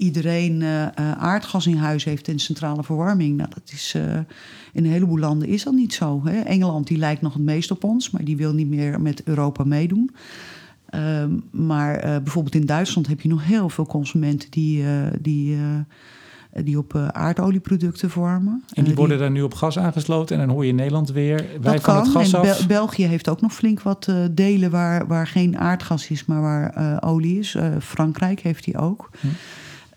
[0.00, 3.36] iedereen uh, aardgas in huis heeft en centrale verwarming.
[3.36, 4.02] Nou, dat is, uh,
[4.72, 6.20] in een heleboel landen is dat niet zo.
[6.24, 6.40] Hè?
[6.40, 9.64] Engeland die lijkt nog het meest op ons, maar die wil niet meer met Europa
[9.64, 10.10] meedoen.
[10.90, 14.84] Uh, maar bijvoorbeeld in Duitsland heb je nog heel veel consumenten die,
[15.20, 15.56] die,
[16.52, 18.64] die op aardolieproducten verwarmen.
[18.72, 21.36] En die worden daar nu op gas aangesloten en dan hoor je in Nederland weer
[21.60, 22.66] wij van het gas en af.
[22.66, 27.38] België heeft ook nog flink wat delen waar, waar geen aardgas is, maar waar olie
[27.38, 27.56] is.
[27.80, 29.10] Frankrijk heeft die ook.
[29.20, 29.26] Hm.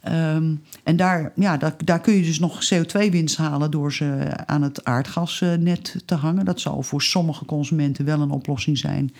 [0.07, 4.83] Um, en daar, ja, daar, kun je dus nog CO2-winst halen door ze aan het
[4.83, 6.45] aardgasnet te hangen.
[6.45, 9.13] Dat zal voor sommige consumenten wel een oplossing zijn.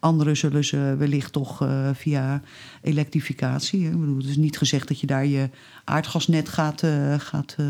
[0.00, 2.42] Anderen zullen ze wellicht toch uh, via
[2.82, 3.84] elektrificatie.
[3.84, 5.50] Ik bedoel, het is niet gezegd dat je daar je
[5.84, 7.66] aardgasnet gaat, uh, gaat, uh,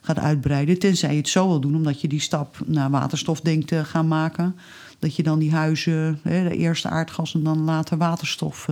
[0.00, 0.78] gaat uitbreiden.
[0.78, 4.08] Tenzij je het zo wil doen, omdat je die stap naar waterstof denkt te gaan
[4.08, 4.56] maken.
[4.98, 8.68] Dat je dan die huizen, de eerste aardgas en dan later waterstof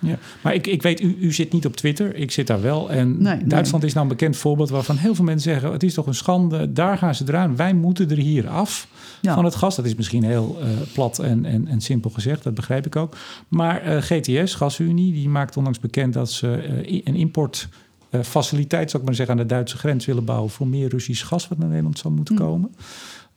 [0.00, 2.90] ja, maar ik, ik weet, u, u zit niet op Twitter, ik zit daar wel.
[2.90, 6.06] En Duitsland is nou een bekend voorbeeld waarvan heel veel mensen zeggen: het is toch
[6.06, 7.56] een schande, daar gaan ze eraan.
[7.56, 8.88] Wij moeten er hier af
[9.22, 9.76] van het gas.
[9.76, 13.16] Dat is misschien heel uh, plat en, en, en simpel gezegd, dat begrijp ik ook.
[13.48, 19.08] Maar uh, GTS, Gasunie, die maakt onlangs bekend dat ze uh, een importfaciliteit, zou ik
[19.08, 21.98] maar zeggen, aan de Duitse grens willen bouwen voor meer Russisch gas wat naar Nederland
[21.98, 22.42] zou moeten hm.
[22.42, 22.74] komen.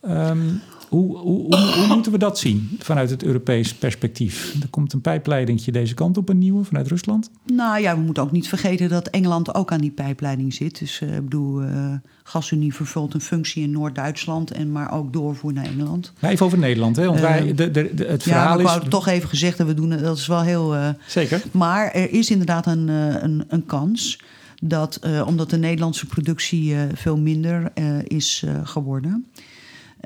[0.07, 4.55] Um, hoe, hoe, hoe, moeten we dat zien vanuit het Europees perspectief?
[4.61, 7.31] Er komt een pijpleidingje deze kant op, een nieuwe vanuit Rusland.
[7.45, 10.79] Nou ja, we moeten ook niet vergeten dat Engeland ook aan die pijpleiding zit.
[10.79, 15.53] Dus uh, ik bedoel, uh, GasUnie vervult een functie in Noord-Duitsland, en maar ook doorvoer
[15.53, 16.13] naar Engeland.
[16.19, 17.05] Maar even over Nederland, hè?
[17.05, 18.89] Want wij, de, de, de, het verhaal ja, ik wou is...
[18.89, 20.75] toch even gezegd dat we doen, dat is wel heel.
[21.07, 21.41] Zeker.
[21.51, 24.19] Maar er is inderdaad een, een, een kans
[24.63, 27.71] dat, omdat de Nederlandse productie veel minder
[28.07, 29.25] is geworden.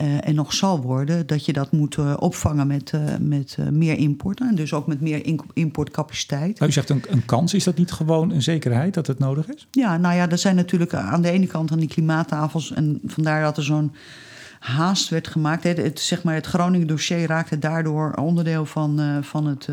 [0.02, 3.98] Uh, en nog zal worden, dat je dat moet uh, opvangen met, uh, met meer
[3.98, 4.50] importen.
[4.50, 6.60] En dus ook met meer in importcapaciteit.
[6.60, 9.54] Maar u zegt een, een, kans, is dat niet gewoon een zekerheid dat het nodig
[9.54, 9.68] is?
[9.72, 12.74] Ja, nou ja, er zijn natuurlijk aan de ene kant aan die klimaattafels.
[12.74, 13.92] En vandaar dat er zo'n
[14.60, 15.64] haast werd gemaakt.
[15.64, 19.68] Het, het, zeg maar, het Groningen dossier raakte daardoor onderdeel van, van het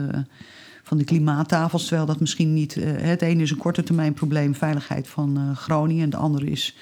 [0.83, 1.87] van de klimaattafels.
[1.87, 2.75] Terwijl dat misschien niet.
[2.85, 6.05] het ene is een korte termijn probleem, veiligheid van Groningen.
[6.05, 6.75] En het andere is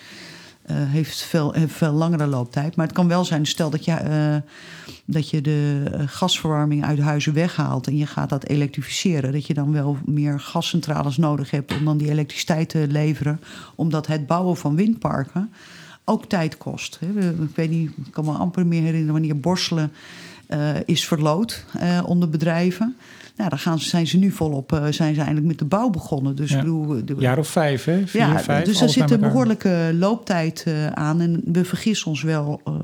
[0.73, 2.77] heeft, veel, heeft veel langere looptijd.
[2.77, 4.53] Maar het kan wel zijn, stel dat je, uh,
[5.05, 9.33] dat je de gasverwarming uit huizen weghaalt en je gaat dat elektrificeren.
[9.33, 13.41] Dat je dan wel meer gascentrales nodig hebt om dan die elektriciteit te leveren.
[13.75, 15.53] Omdat het bouwen van windparken
[16.05, 16.99] ook tijd kost.
[17.51, 19.93] Ik weet niet, ik kan me amper meer herinneren wanneer Borselen
[20.49, 21.65] uh, is verloot
[22.05, 22.97] onder bedrijven.
[23.39, 26.37] Nou, dan gaan, zijn ze nu volop, uh, zijn ze eindelijk met de bouw begonnen.
[26.37, 26.59] Dus ja.
[26.59, 28.07] bedoel, de, jaar of vijf, hè?
[28.07, 31.21] Vier, ja, vijf, dus er zit een behoorlijke looptijd uh, aan.
[31.21, 32.61] En we vergissen ons wel.
[32.69, 32.75] Uh,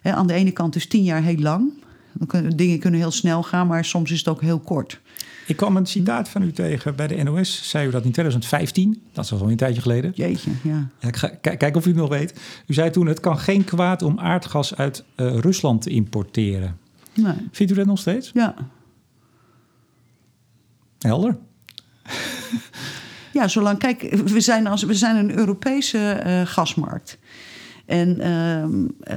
[0.00, 1.70] hè, aan de ene kant is tien jaar heel lang.
[2.12, 5.00] Dan kunnen, dingen kunnen heel snel gaan, maar soms is het ook heel kort.
[5.46, 7.70] Ik kwam een citaat van u tegen bij de NOS.
[7.70, 9.02] Zei u dat in 2015?
[9.12, 10.12] Dat is al een tijdje geleden.
[10.14, 10.88] Jeetje, ja.
[11.00, 12.34] ja ik ga kijken of u het nog weet.
[12.66, 16.76] U zei toen: het kan geen kwaad om aardgas uit uh, Rusland te importeren.
[17.14, 17.34] Nee.
[17.50, 18.30] Vindt u dat nog steeds?
[18.34, 18.54] Ja.
[20.98, 21.38] Helder.
[23.38, 23.78] ja, zolang.
[23.78, 27.18] Kijk, we zijn, als, we zijn een Europese uh, gasmarkt.
[27.86, 29.16] En uh,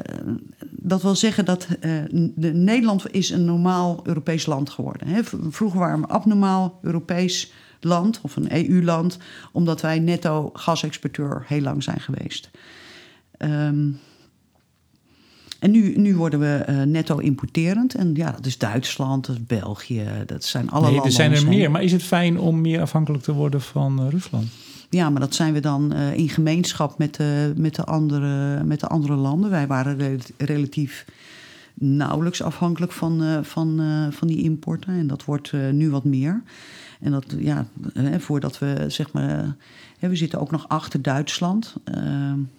[0.69, 1.67] dat wil zeggen dat
[2.35, 5.07] de, Nederland is een normaal Europees land geworden.
[5.07, 5.23] Hè.
[5.49, 9.17] Vroeger waren we een abnormaal Europees land of een EU-land,
[9.51, 12.49] omdat wij netto gasexporteur heel lang zijn geweest.
[13.37, 13.99] Um,
[15.61, 17.95] en nu, nu worden we uh, netto importerend.
[17.95, 21.09] En ja, dat is Duitsland, dat is België, dat zijn alle nee, landen.
[21.09, 24.09] Er zijn er meer, maar is het fijn om meer afhankelijk te worden van uh,
[24.09, 24.47] Rusland?
[24.89, 28.79] Ja, maar dat zijn we dan uh, in gemeenschap met de, met, de andere, met
[28.79, 29.49] de andere landen.
[29.49, 31.05] Wij waren re relatief
[31.73, 34.93] nauwelijks afhankelijk van, van, van die importen.
[34.93, 36.43] En dat wordt nu wat meer.
[36.99, 37.65] En dat, ja,
[38.17, 39.55] voordat we zeg maar
[40.09, 41.73] we zitten ook nog achter Duitsland.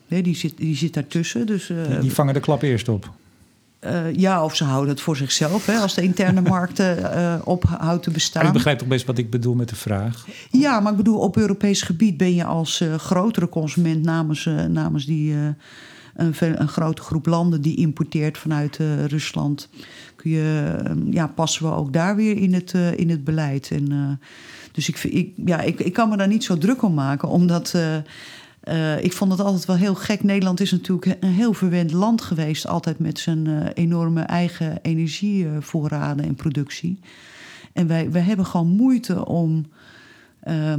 [0.08, 1.46] Uh, die, zit, die zit daartussen.
[1.46, 3.10] Dus, uh, die vangen de klap eerst op.
[3.86, 8.02] Uh, ja, of ze houden het voor zichzelf, hè, als de interne markt uh, ophoudt
[8.02, 8.42] te bestaan.
[8.42, 10.26] Maar u begrijpt toch best wat ik bedoel met de vraag?
[10.50, 15.06] Ja, maar ik bedoel, op Europees gebied ben je als uh, grotere consument namens, namens
[15.06, 15.34] die,
[16.14, 19.68] een, een, grote groep landen die importeert vanuit Rusland.
[20.16, 20.76] Kun je,
[21.10, 23.70] ja, passen we ook daar weer in het, in het beleid.
[23.70, 24.18] En
[24.72, 27.74] dus ik, ik, ja, ik, ik kan me daar niet zo druk om maken, omdat.
[29.00, 30.22] Ik vond het altijd wel heel gek.
[30.22, 36.34] Nederland is natuurlijk een heel verwend land geweest, altijd met zijn enorme eigen energievoorraden en
[36.34, 36.98] productie.
[37.72, 39.66] En wij, wij hebben gewoon moeite om.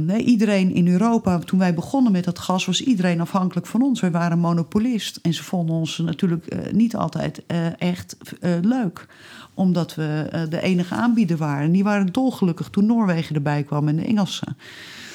[0.00, 4.00] Nee, iedereen in Europa, toen wij begonnen met dat gas, was iedereen afhankelijk van ons.
[4.00, 7.42] Wij waren monopolist en ze vonden ons natuurlijk niet altijd
[7.78, 8.16] echt
[8.62, 9.06] leuk
[9.54, 11.64] omdat we de enige aanbieder waren.
[11.64, 14.56] En die waren dolgelukkig toen Noorwegen erbij kwam en de Engelsen.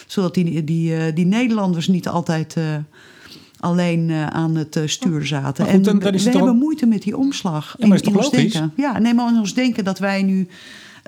[0.08, 2.56] Zodat die, die, die Nederlanders niet altijd
[3.60, 5.66] alleen aan het stuur zaten.
[5.66, 7.76] Goed, en dan we hebben moeite met die omslag.
[7.78, 8.30] Ja, in, in logisch?
[8.30, 8.72] Denken.
[8.76, 10.48] Ja, nee, maar in ons denken dat wij nu...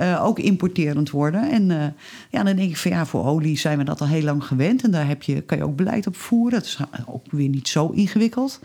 [0.02, 1.52] Uh, ook importerend worden.
[1.52, 1.84] En uh,
[2.30, 4.84] ja, dan denk ik van ja, voor olie zijn we dat al heel lang gewend.
[4.84, 6.58] En daar heb je, kan je ook beleid op voeren.
[6.58, 8.60] Het is ook weer niet zo ingewikkeld.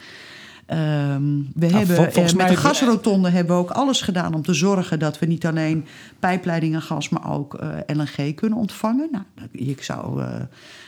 [0.70, 2.48] Um, we nou, hebben, vol, uh, met mij...
[2.48, 5.86] de gasrotonde hebben we ook alles gedaan om te zorgen dat we niet alleen
[6.18, 9.08] pijpleidingen gas, maar ook uh, LNG kunnen ontvangen.
[9.10, 10.22] Nou, ik zou,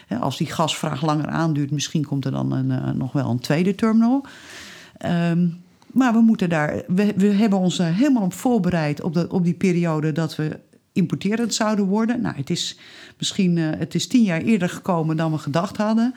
[0.08, 3.74] uh, als die gasvraag langer aanduurt, misschien komt er dan een, nog wel een tweede
[3.74, 4.24] terminal.
[5.30, 5.66] Um,
[5.98, 9.44] maar we moeten daar, we, we hebben ons daar helemaal op voorbereid op, de, op
[9.44, 10.58] die periode dat we
[10.92, 12.20] importerend zouden worden.
[12.20, 12.78] Nou, het is
[13.18, 16.14] misschien uh, het is tien jaar eerder gekomen dan we gedacht hadden.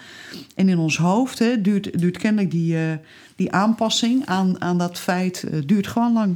[0.55, 2.91] En in ons hoofd hè, duurt, duurt kennelijk die, uh,
[3.35, 6.35] die aanpassing aan, aan dat feit uh, duurt gewoon lang.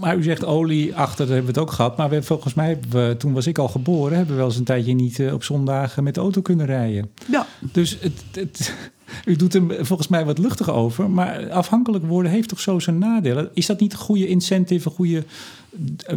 [0.00, 1.96] Maar u zegt olie achter, daar hebben we het ook gehad.
[1.96, 4.64] Maar we, volgens mij, we, toen was ik al geboren, hebben we wel eens een
[4.64, 7.10] tijdje niet op zondagen met de auto kunnen rijden.
[7.30, 7.46] Ja.
[7.60, 8.74] Dus het, het,
[9.24, 11.10] u doet er volgens mij wat luchtig over.
[11.10, 13.50] Maar afhankelijk worden heeft toch zo zijn nadelen.
[13.54, 15.24] Is dat niet een goede incentive, een goede
[16.10, 16.16] uh,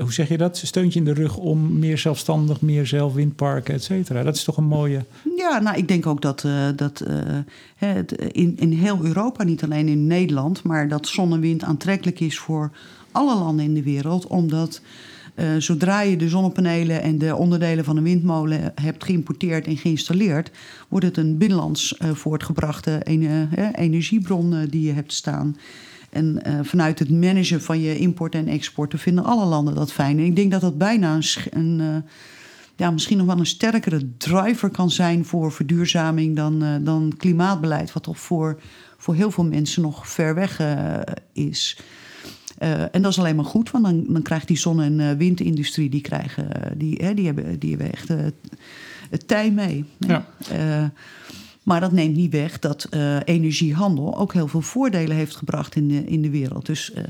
[0.00, 0.56] hoe zeg je dat?
[0.56, 4.22] Steuntje in de rug om meer zelfstandig, meer zelf windparken, et cetera.
[4.22, 5.04] Dat is toch een mooie.
[5.36, 7.04] Ja, nou, ik denk ook dat, uh, dat
[7.76, 12.20] het in, in heel Europa, niet alleen in Nederland, maar dat zon en wind aantrekkelijk
[12.20, 12.70] is voor
[13.12, 14.80] alle landen in de wereld, omdat.
[15.34, 20.50] Uh, zodra je de zonnepanelen en de onderdelen van een windmolen hebt geïmporteerd en geïnstalleerd,
[20.88, 23.02] wordt het een binnenlands uh, voortgebrachte
[23.74, 25.56] energiebron uh, die je hebt staan.
[26.10, 30.18] En vanuit het managen van je import en export vinden alle landen dat fijn.
[30.18, 31.18] En ik denk dat dat bijna
[31.50, 32.04] een,
[32.76, 38.02] ja, misschien nog wel een sterkere driver kan zijn voor verduurzaming dan, dan klimaatbeleid, wat
[38.02, 38.60] toch voor,
[38.96, 40.60] voor heel veel mensen nog ver weg
[41.32, 41.78] is.
[42.92, 46.00] En dat is alleen maar goed, want dan, dan krijgt die zon- en windindustrie, die,
[46.00, 48.08] krijgen, die, hè, die, hebben, die hebben echt
[49.10, 49.84] het tij mee.
[49.98, 50.24] Ja.
[51.62, 55.88] Maar dat neemt niet weg dat uh, energiehandel ook heel veel voordelen heeft gebracht in
[55.88, 56.66] de, in de wereld.
[56.66, 57.02] Dus uh,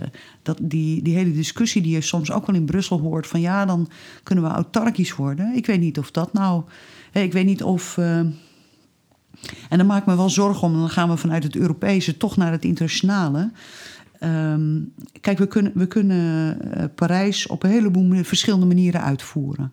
[0.42, 3.66] dat die, die hele discussie die je soms ook wel in Brussel hoort: van ja,
[3.66, 3.88] dan
[4.22, 5.56] kunnen we autarkisch worden.
[5.56, 6.62] Ik weet niet of dat nou.
[7.10, 7.96] Hey, ik weet niet of.
[7.96, 8.18] Uh,
[9.68, 12.36] en dan maak ik me wel zorgen om, dan gaan we vanuit het Europese toch
[12.36, 13.50] naar het internationale.
[14.24, 16.58] Um, kijk, we kunnen, we kunnen
[16.94, 19.72] Parijs op een heleboel verschillende manieren uitvoeren.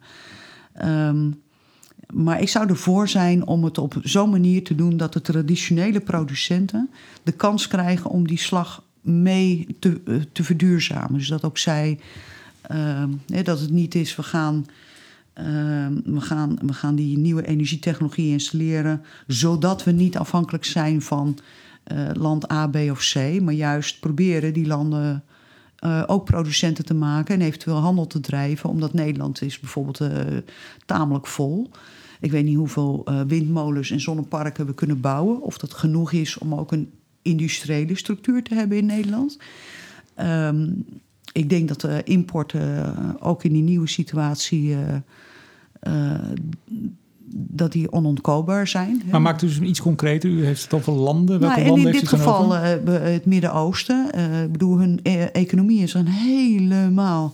[0.86, 1.42] Um,
[2.14, 6.00] maar ik zou ervoor zijn om het op zo'n manier te doen dat de traditionele
[6.00, 6.90] producenten
[7.24, 11.14] de kans krijgen om die slag mee te, uh, te verduurzamen.
[11.14, 12.00] Dus dat ook zij,
[13.26, 14.66] nee, dat het niet is, we gaan,
[16.04, 21.38] we, gaan, we gaan die nieuwe energietechnologie installeren, zodat we niet afhankelijk zijn van
[22.14, 25.24] land A, B of C, maar juist proberen die landen
[25.84, 30.10] uh, ook producenten te maken en eventueel handel te drijven, omdat Nederland is bijvoorbeeld uh,
[30.86, 31.70] tamelijk vol.
[32.20, 36.56] Ik weet niet hoeveel windmolens en zonneparken we kunnen bouwen, of dat genoeg is om
[36.56, 39.38] ook een industriële structuur te hebben in Nederland.
[40.22, 40.86] Um,
[41.32, 44.76] ik denk dat de importen ook in die nieuwe situatie
[47.32, 49.02] dat die onontkoopbaar zijn.
[49.12, 50.30] Maar maakt u dus iets concreter.
[50.30, 51.40] U heeft het over landen.
[51.40, 54.12] Welke nou, landen in dit geval uh, het Midden-Oosten.
[54.16, 57.34] Uh, ik bedoel, hun e economie is dan helemaal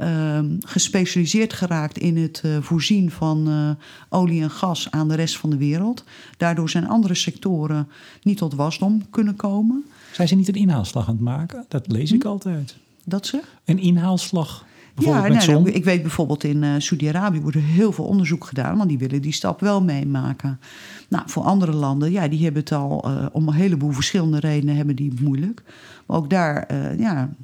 [0.00, 3.76] uh, gespecialiseerd geraakt in het voorzien van
[4.08, 6.04] olie en gas aan de rest van de wereld.
[6.36, 7.88] Daardoor zijn andere sectoren
[8.22, 9.84] niet tot wasdom kunnen komen.
[10.12, 11.64] Zijn ze niet een inhaalslag aan het maken?
[11.68, 12.28] Dat lees ik hm?
[12.28, 12.76] altijd.
[13.04, 13.40] Dat ze?
[13.64, 14.64] Een inhaalslag
[14.96, 18.88] ja, nee, ik weet bijvoorbeeld in uh, Saudi-Arabië wordt er heel veel onderzoek gedaan, want
[18.88, 20.60] die willen die stap wel meemaken.
[21.08, 24.76] Nou, voor andere landen, ja, die hebben het al uh, om een heleboel verschillende redenen
[24.76, 25.62] hebben die moeilijk.
[26.06, 27.34] Maar ook daar, uh, ja,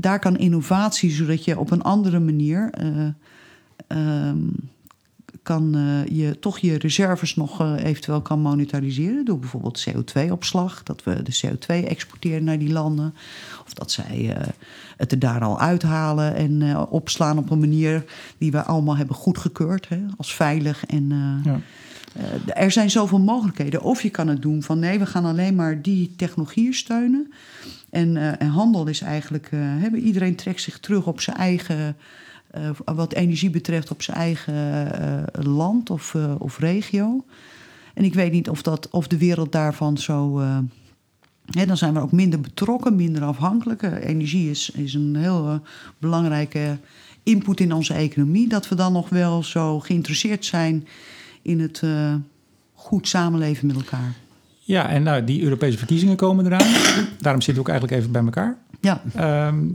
[0.00, 2.70] daar kan innovatie, zodat je op een andere manier
[3.88, 4.54] um,
[5.50, 5.76] kan
[6.08, 9.24] je toch je reserves nog eventueel kan monetariseren.
[9.24, 13.14] Door bijvoorbeeld CO2-opslag, dat we de CO2 exporteren naar die landen.
[13.66, 14.36] Of dat zij
[14.96, 18.04] het er daar al uithalen en opslaan op een manier
[18.38, 20.86] die we allemaal hebben goedgekeurd hè, als veilig.
[20.86, 21.08] En,
[21.44, 21.60] ja.
[22.54, 23.82] er zijn zoveel mogelijkheden.
[23.82, 27.32] Of je kan het doen van nee, we gaan alleen maar die technologieën steunen.
[27.90, 31.96] En, en handel is eigenlijk, hebben, iedereen trekt zich terug op zijn eigen,
[32.84, 37.24] wat energie betreft, op zijn eigen land of, of regio.
[37.94, 40.42] En ik weet niet of, dat, of de wereld daarvan zo
[41.66, 43.82] dan zijn we ook minder betrokken, minder afhankelijk.
[43.82, 45.62] Energie is, is een heel
[45.98, 46.78] belangrijke
[47.22, 48.48] input in onze economie.
[48.48, 50.86] Dat we dan nog wel zo geïnteresseerd zijn
[51.42, 51.82] in het
[52.74, 54.14] goed samenleven met elkaar.
[54.70, 56.72] Ja, en nou, die Europese verkiezingen komen eraan.
[57.18, 58.58] Daarom zitten we ook eigenlijk even bij elkaar.
[58.80, 59.02] Ja.
[59.48, 59.74] Um,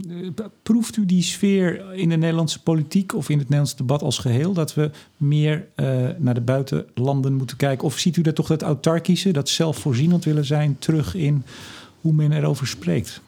[0.62, 4.52] proeft u die sfeer in de Nederlandse politiek of in het Nederlandse debat als geheel?
[4.52, 7.84] Dat we meer uh, naar de buitenlanden moeten kijken?
[7.84, 11.44] Of ziet u dat toch dat autarkische, dat zelfvoorzienend willen zijn, terug in
[12.00, 13.20] hoe men erover spreekt?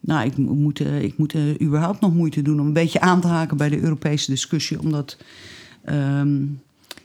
[0.00, 3.20] Nou, ik moet, uh, ik moet uh, überhaupt nog moeite doen om een beetje aan
[3.20, 4.80] te haken bij de Europese discussie.
[4.80, 5.16] Omdat
[5.88, 6.60] um,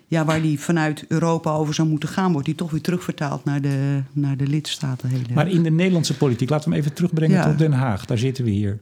[0.08, 3.62] ja, waar die vanuit Europa over zou moeten gaan, wordt die toch weer terugvertaald naar
[3.62, 5.10] de, naar de lidstaten.
[5.10, 5.24] Hele.
[5.34, 8.06] Maar in de Nederlandse politiek, laten we hem even terugbrengen tot Den Haag.
[8.06, 8.80] Daar zitten we hier.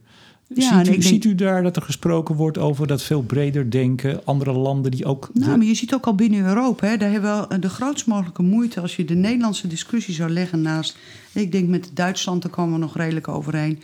[0.48, 4.20] Ja, ziet, u, ziet u daar dat er gesproken wordt over dat veel breder denken,
[4.24, 5.30] andere landen die ook.
[5.32, 8.42] Nou, maar je ziet ook al binnen Europa, hè, daar hebben we de grootst mogelijke
[8.42, 10.98] moeite als je de Nederlandse discussie zou leggen naast.
[11.32, 13.82] Ik denk met Duitsland, daar komen we nog redelijk overheen.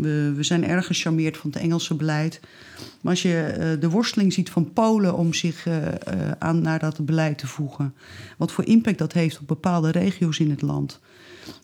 [0.00, 2.40] We, we zijn erg gecharmeerd van het Engelse beleid.
[3.00, 5.90] Maar als je uh, de worsteling ziet van Polen om zich uh, uh,
[6.38, 7.94] aan naar dat beleid te voegen,
[8.38, 11.00] wat voor impact dat heeft op bepaalde regio's in het land.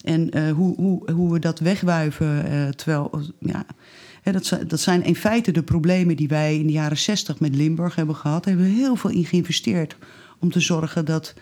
[0.05, 2.45] En hoe, hoe, hoe we dat wegwuiven,
[2.77, 3.67] terwijl ja,
[4.33, 7.95] dat, dat, zijn in feite de problemen die wij in de jaren zestig met Limburg
[7.95, 8.45] hebben gehad.
[8.45, 9.97] Daar hebben we heel veel in geïnvesteerd
[10.39, 11.35] om te zorgen dat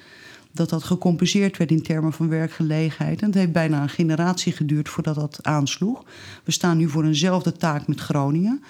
[0.54, 3.20] dat dat gecompenseerd werd in termen van werkgelegenheid.
[3.20, 6.04] En het heeft bijna een generatie geduurd voordat dat aansloeg.
[6.44, 8.62] We staan nu voor eenzelfde taak met Groningen.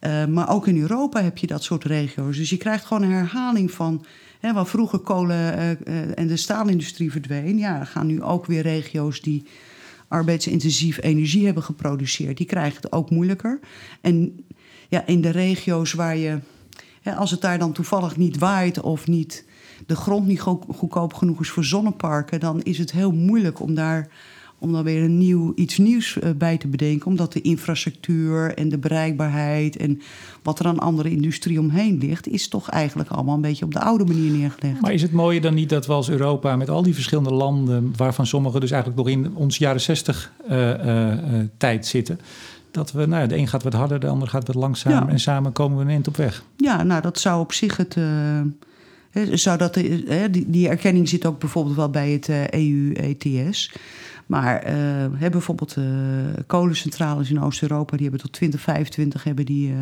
[0.00, 2.36] Uh, maar ook in Europa heb je dat soort regio's.
[2.36, 4.04] Dus je krijgt gewoon een herhaling van.
[4.40, 7.58] Hè, waar vroeger kolen uh, uh, en de staalindustrie verdween.
[7.58, 9.46] Ja, gaan nu ook weer regio's die
[10.08, 12.36] arbeidsintensief energie hebben geproduceerd.
[12.36, 13.60] Die krijgen het ook moeilijker.
[14.00, 14.44] En
[14.88, 16.38] ja, in de regio's waar je.
[17.02, 19.44] Hè, als het daar dan toevallig niet waait of niet
[19.86, 24.08] de grond niet goedkoop genoeg is voor zonneparken, dan is het heel moeilijk om daar,
[24.58, 27.06] om daar weer een nieuw, iets nieuws eh, bij te bedenken.
[27.06, 30.00] Omdat de infrastructuur en de bereikbaarheid en
[30.42, 33.80] wat er aan andere industrie omheen ligt, is toch eigenlijk allemaal een beetje op de
[33.80, 34.80] oude manier neergelegd.
[34.80, 37.92] Maar is het mooie dan niet dat we als Europa met al die verschillende landen,
[37.96, 41.14] waarvan sommige dus eigenlijk nog in ons jaren 60 uh, uh,
[41.56, 42.20] tijd zitten
[42.70, 45.08] dat we, nou, de een gaat wat harder, de ander gaat wat langzamer.
[45.08, 46.42] En samen komen we een eind op weg.
[46.56, 48.40] Ja, nou, dat zou op zich het, uh,
[49.32, 53.68] zou dat, die, die erkenning zit ook bijvoorbeeld wel bij het EU-ETS.
[53.68, 53.78] Eh, e
[54.26, 54.74] maar
[55.22, 55.76] uh, bijvoorbeeld
[56.46, 59.74] kolencentrales in Oost-Europa, die hebben tot 2025 hebben die,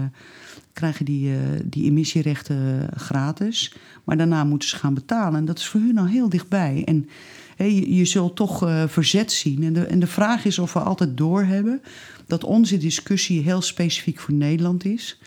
[0.73, 1.31] krijgen die,
[1.65, 3.75] die emissierechten gratis.
[4.05, 5.39] Maar daarna moeten ze gaan betalen.
[5.39, 6.83] En dat is voor hun al heel dichtbij.
[6.85, 7.09] En
[7.57, 9.63] je, je, zult toch verzet zien.
[9.63, 11.83] En de, en de vraag is of we altijd doorhebben
[12.27, 15.21] dat onze discussie heel specifiek voor Nederland is.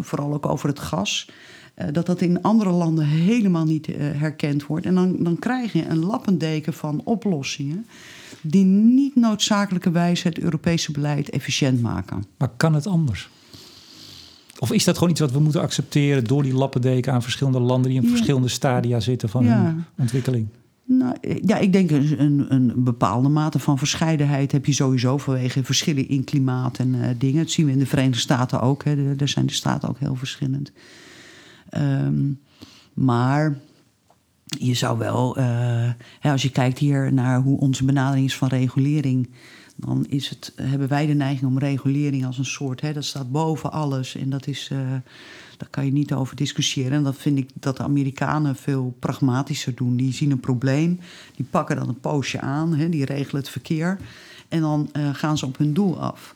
[0.00, 1.28] vooral ook over het gas.
[1.78, 4.86] Eh, dat dat in andere landen helemaal niet uh, herkend wordt.
[4.86, 7.86] En dan, dan krijg je een lappendeken van oplossingen
[8.40, 12.24] die niet noodzakelijkerwijs het Europese beleid efficiënt maken.
[12.38, 13.30] Maar kan het anders?
[14.58, 17.90] Of is dat gewoon iets wat we moeten accepteren door die lappendeken aan verschillende landen
[17.90, 20.46] die in verschillende stadia zitten van hun ontwikkeling?
[20.84, 21.14] Nou,
[21.44, 26.08] ja, ik denk een, een, een, bepaalde mate van verscheidenheid heb je sowieso vanwege verschillen
[26.08, 27.42] in klimaat en uh, dingen.
[27.42, 28.84] Dat zien we in de Verenigde Staten ook.
[28.84, 29.16] Hè.
[29.16, 30.72] Daar zijn de staten ook heel verschillend.
[31.76, 32.40] Um,
[32.94, 33.58] maar
[34.44, 35.90] je zou wel, uh,
[36.22, 39.30] als je kijkt hier naar hoe onze benadering is van regulering,
[39.76, 43.32] dan is het, hebben wij de neiging om regulering als een soort, hè, dat staat
[43.32, 44.70] boven alles en dat is.
[44.72, 44.78] Uh,
[45.58, 46.92] daar kan je niet over discussiëren.
[46.92, 49.96] En dat vind ik dat de Amerikanen veel pragmatischer doen.
[49.96, 51.00] Die zien een probleem,
[51.36, 53.98] die pakken dan een poosje aan, hè, die regelen het verkeer.
[54.48, 56.34] En dan uh, gaan ze op hun doel af.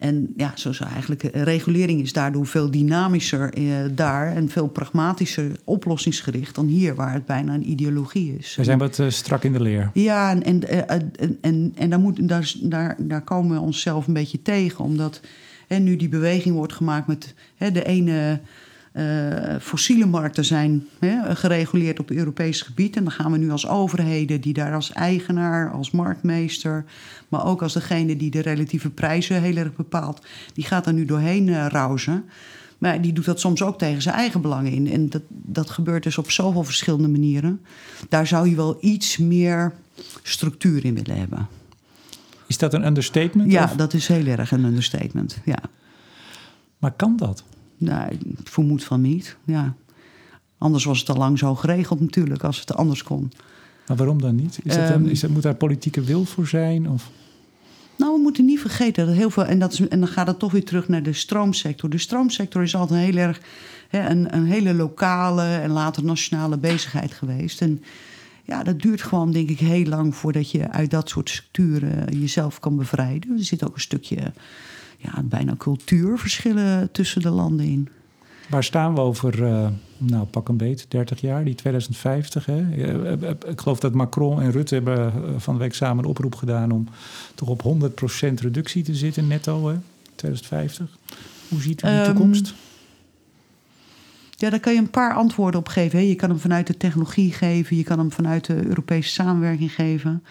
[0.00, 5.50] En ja, zoals eigenlijk eh, regulering is daardoor veel dynamischer eh, daar en veel pragmatischer
[5.64, 8.56] oplossingsgericht dan hier, waar het bijna een ideologie is.
[8.56, 9.90] We zijn wat uh, strak in de leer.
[9.94, 14.06] Ja, en, en, uh, en, en, en daar, moet, daar, daar, daar komen we onszelf
[14.06, 15.20] een beetje tegen, omdat
[15.66, 18.40] hè, nu die beweging wordt gemaakt met hè, de ene
[18.92, 22.96] uh, fossiele markten zijn hè, gereguleerd op Europees gebied.
[22.96, 26.84] En dan gaan we nu als overheden, die daar als eigenaar, als marktmeester,
[27.28, 31.04] maar ook als degene die de relatieve prijzen heel erg bepaalt, die gaat er nu
[31.04, 32.24] doorheen uh, rauzen.
[32.78, 34.90] Maar die doet dat soms ook tegen zijn eigen belangen in.
[34.90, 37.60] En dat, dat gebeurt dus op zoveel verschillende manieren.
[38.08, 39.72] Daar zou je wel iets meer
[40.22, 41.48] structuur in willen hebben.
[42.46, 43.52] Is dat een understatement?
[43.52, 43.72] Ja, of?
[43.72, 45.38] dat is heel erg een understatement.
[45.44, 45.58] Ja.
[46.78, 47.44] Maar kan dat?
[47.80, 49.36] Nou, ik vermoed van niet.
[49.44, 49.74] Ja.
[50.58, 53.32] Anders was het al lang zo geregeld natuurlijk, als het anders kon.
[53.86, 54.58] Maar waarom dan niet?
[54.62, 56.90] Is dat een, is dat, moet daar politieke wil voor zijn?
[56.90, 57.10] Of?
[57.96, 59.44] Nou, we moeten niet vergeten dat heel veel.
[59.44, 61.90] En, dat is, en dan gaat het toch weer terug naar de stroomsector.
[61.90, 63.40] De stroomsector is altijd heel erg
[63.88, 67.60] hè, een, een hele lokale en later nationale bezigheid geweest.
[67.60, 67.82] En
[68.44, 72.60] ja, dat duurt gewoon, denk ik, heel lang voordat je uit dat soort structuren jezelf
[72.60, 73.38] kan bevrijden.
[73.38, 74.32] Er zit ook een stukje
[75.00, 77.88] ja, bijna cultuurverschillen tussen de landen in.
[78.48, 82.46] Waar staan we over, uh, nou pak een beet, 30 jaar, die 2050?
[82.46, 82.70] Hè?
[83.48, 86.88] Ik geloof dat Macron en Rutte hebben van de week samen een oproep gedaan om
[87.34, 89.76] toch op 100% reductie te zitten netto, hè?
[90.14, 90.98] 2050.
[91.48, 92.48] Hoe ziet u die toekomst?
[92.48, 92.54] Um,
[94.40, 95.98] ja, daar kan je een paar antwoorden op geven.
[95.98, 96.04] Hè.
[96.04, 100.22] Je kan hem vanuit de technologie geven, je kan hem vanuit de Europese samenwerking geven.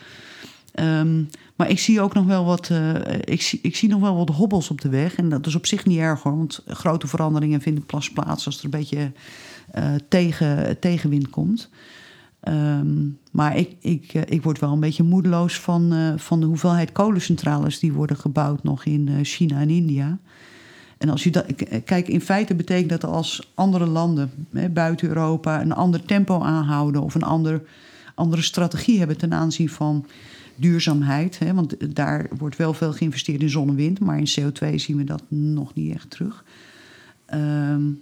[0.76, 4.16] Um, maar ik zie ook nog wel wat, uh, ik, zie, ik zie nog wel
[4.16, 5.16] wat hobbels op de weg.
[5.16, 8.58] En dat is op zich niet erg hoor, want grote veranderingen vinden pas plaats als
[8.58, 9.12] er een beetje
[9.76, 11.70] uh, tegen, tegenwind komt.
[12.44, 16.92] Um, maar ik, ik, uh, ik word wel een beetje moedeloos van, van de hoeveelheid
[16.92, 20.20] kolencentrales die worden gebouwd nog in China en India.
[20.98, 21.46] En als je dat,
[21.86, 27.02] kijk, in feite betekent dat als andere landen hè, buiten Europa een ander tempo aanhouden
[27.02, 27.62] of een ander,
[28.16, 30.06] andere strategie hebben ten aanzien van
[30.60, 31.40] duurzaamheid.
[31.40, 34.98] Hè, want daar wordt wel veel geïnvesteerd in zon en wind, maar in CO2 zien
[34.98, 36.44] we dat nog niet echt terug.
[37.34, 38.00] Um,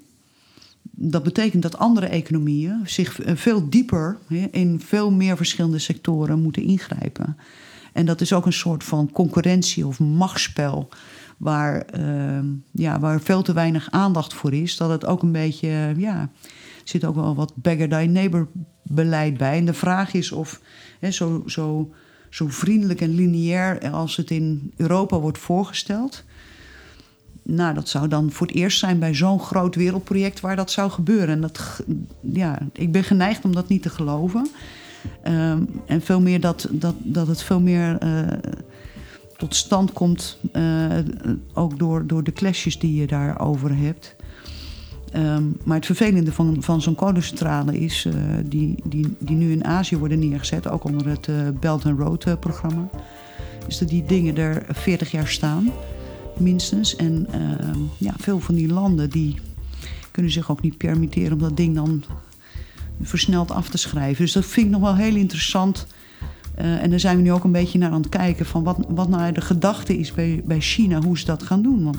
[0.99, 4.17] dat betekent dat andere economieën zich veel dieper
[4.51, 7.37] in veel meer verschillende sectoren moeten ingrijpen.
[7.93, 10.89] En dat is ook een soort van concurrentie of machtsspel.
[11.37, 12.39] Waar, uh,
[12.71, 14.77] ja, waar veel te weinig aandacht voor is.
[14.77, 15.93] Dat het ook een beetje.
[15.97, 16.29] Ja,
[16.83, 18.47] zit ook wel wat beggar thy neighbor
[18.83, 19.57] beleid bij.
[19.57, 20.61] En de vraag is of
[20.99, 21.93] hè, zo, zo
[22.37, 26.23] zo vriendelijk en lineair als het in Europa wordt voorgesteld.
[27.43, 30.91] Nou, dat zou dan voor het eerst zijn bij zo'n groot wereldproject waar dat zou
[30.91, 31.29] gebeuren.
[31.29, 31.83] En dat,
[32.21, 34.47] ja, ik ben geneigd om dat niet te geloven.
[35.27, 38.27] Um, en veel meer dat, dat, dat het veel meer uh,
[39.37, 40.97] tot stand komt, uh,
[41.53, 44.15] ook door, door de clashes die je daarover hebt.
[45.15, 48.13] Um, maar het vervelende van, van zo'n kolencentrale is, uh,
[48.45, 52.25] die, die, die nu in Azië worden neergezet, ook onder het uh, Belt and Road
[52.25, 52.89] uh, programma,
[53.67, 55.71] is dat die dingen er 40 jaar staan,
[56.37, 56.95] minstens.
[56.95, 59.35] En ehm, ja, veel van die landen die
[60.11, 62.03] kunnen zich ook niet permitteren om dat ding dan
[63.01, 64.23] versneld af te schrijven.
[64.23, 65.87] Dus dat vind ik nog wel heel interessant.
[66.55, 69.09] en daar zijn we nu ook een beetje naar aan het kijken van wat, wat
[69.09, 71.83] nou de gedachte is bij, bij China, hoe ze dat gaan doen.
[71.83, 71.97] Want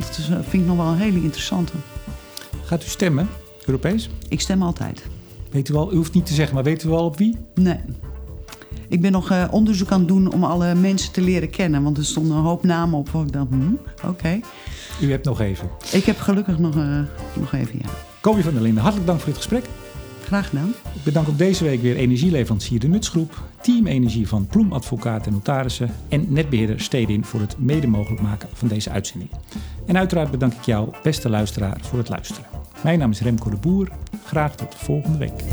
[0.00, 1.72] dat is, vind ik nog wel een hele interessante.
[2.64, 3.28] Gaat u stemmen,
[3.64, 4.10] Europees?
[4.28, 5.02] Ik stem altijd.
[5.50, 7.36] Weet u al, u hoeft niet te zeggen, maar weet u al op wie?
[7.54, 7.80] Nee.
[8.88, 11.82] Ik ben nog uh, onderzoek aan het doen om alle mensen te leren kennen.
[11.82, 13.08] Want er stonden een hoop namen op.
[13.08, 14.06] Waar ik dacht, hm, oké.
[14.08, 14.42] Okay.
[15.00, 15.70] U hebt nog even.
[15.92, 16.98] Ik heb gelukkig nog, uh,
[17.34, 17.88] nog even, ja.
[18.20, 19.64] Kobi van der Linden, hartelijk dank voor dit gesprek.
[20.24, 20.74] Graag gedaan.
[20.94, 25.32] Ik bedank ook deze week weer energieleverancier De Nutsgroep, Team Energie van Ploem Advocaat en
[25.32, 29.30] Notarissen en netbeheerder Stedin voor het mede mogelijk maken van deze uitzending.
[29.86, 32.44] En uiteraard bedank ik jou, beste luisteraar, voor het luisteren.
[32.82, 33.88] Mijn naam is Remco de Boer.
[34.24, 35.44] Graag tot volgende week.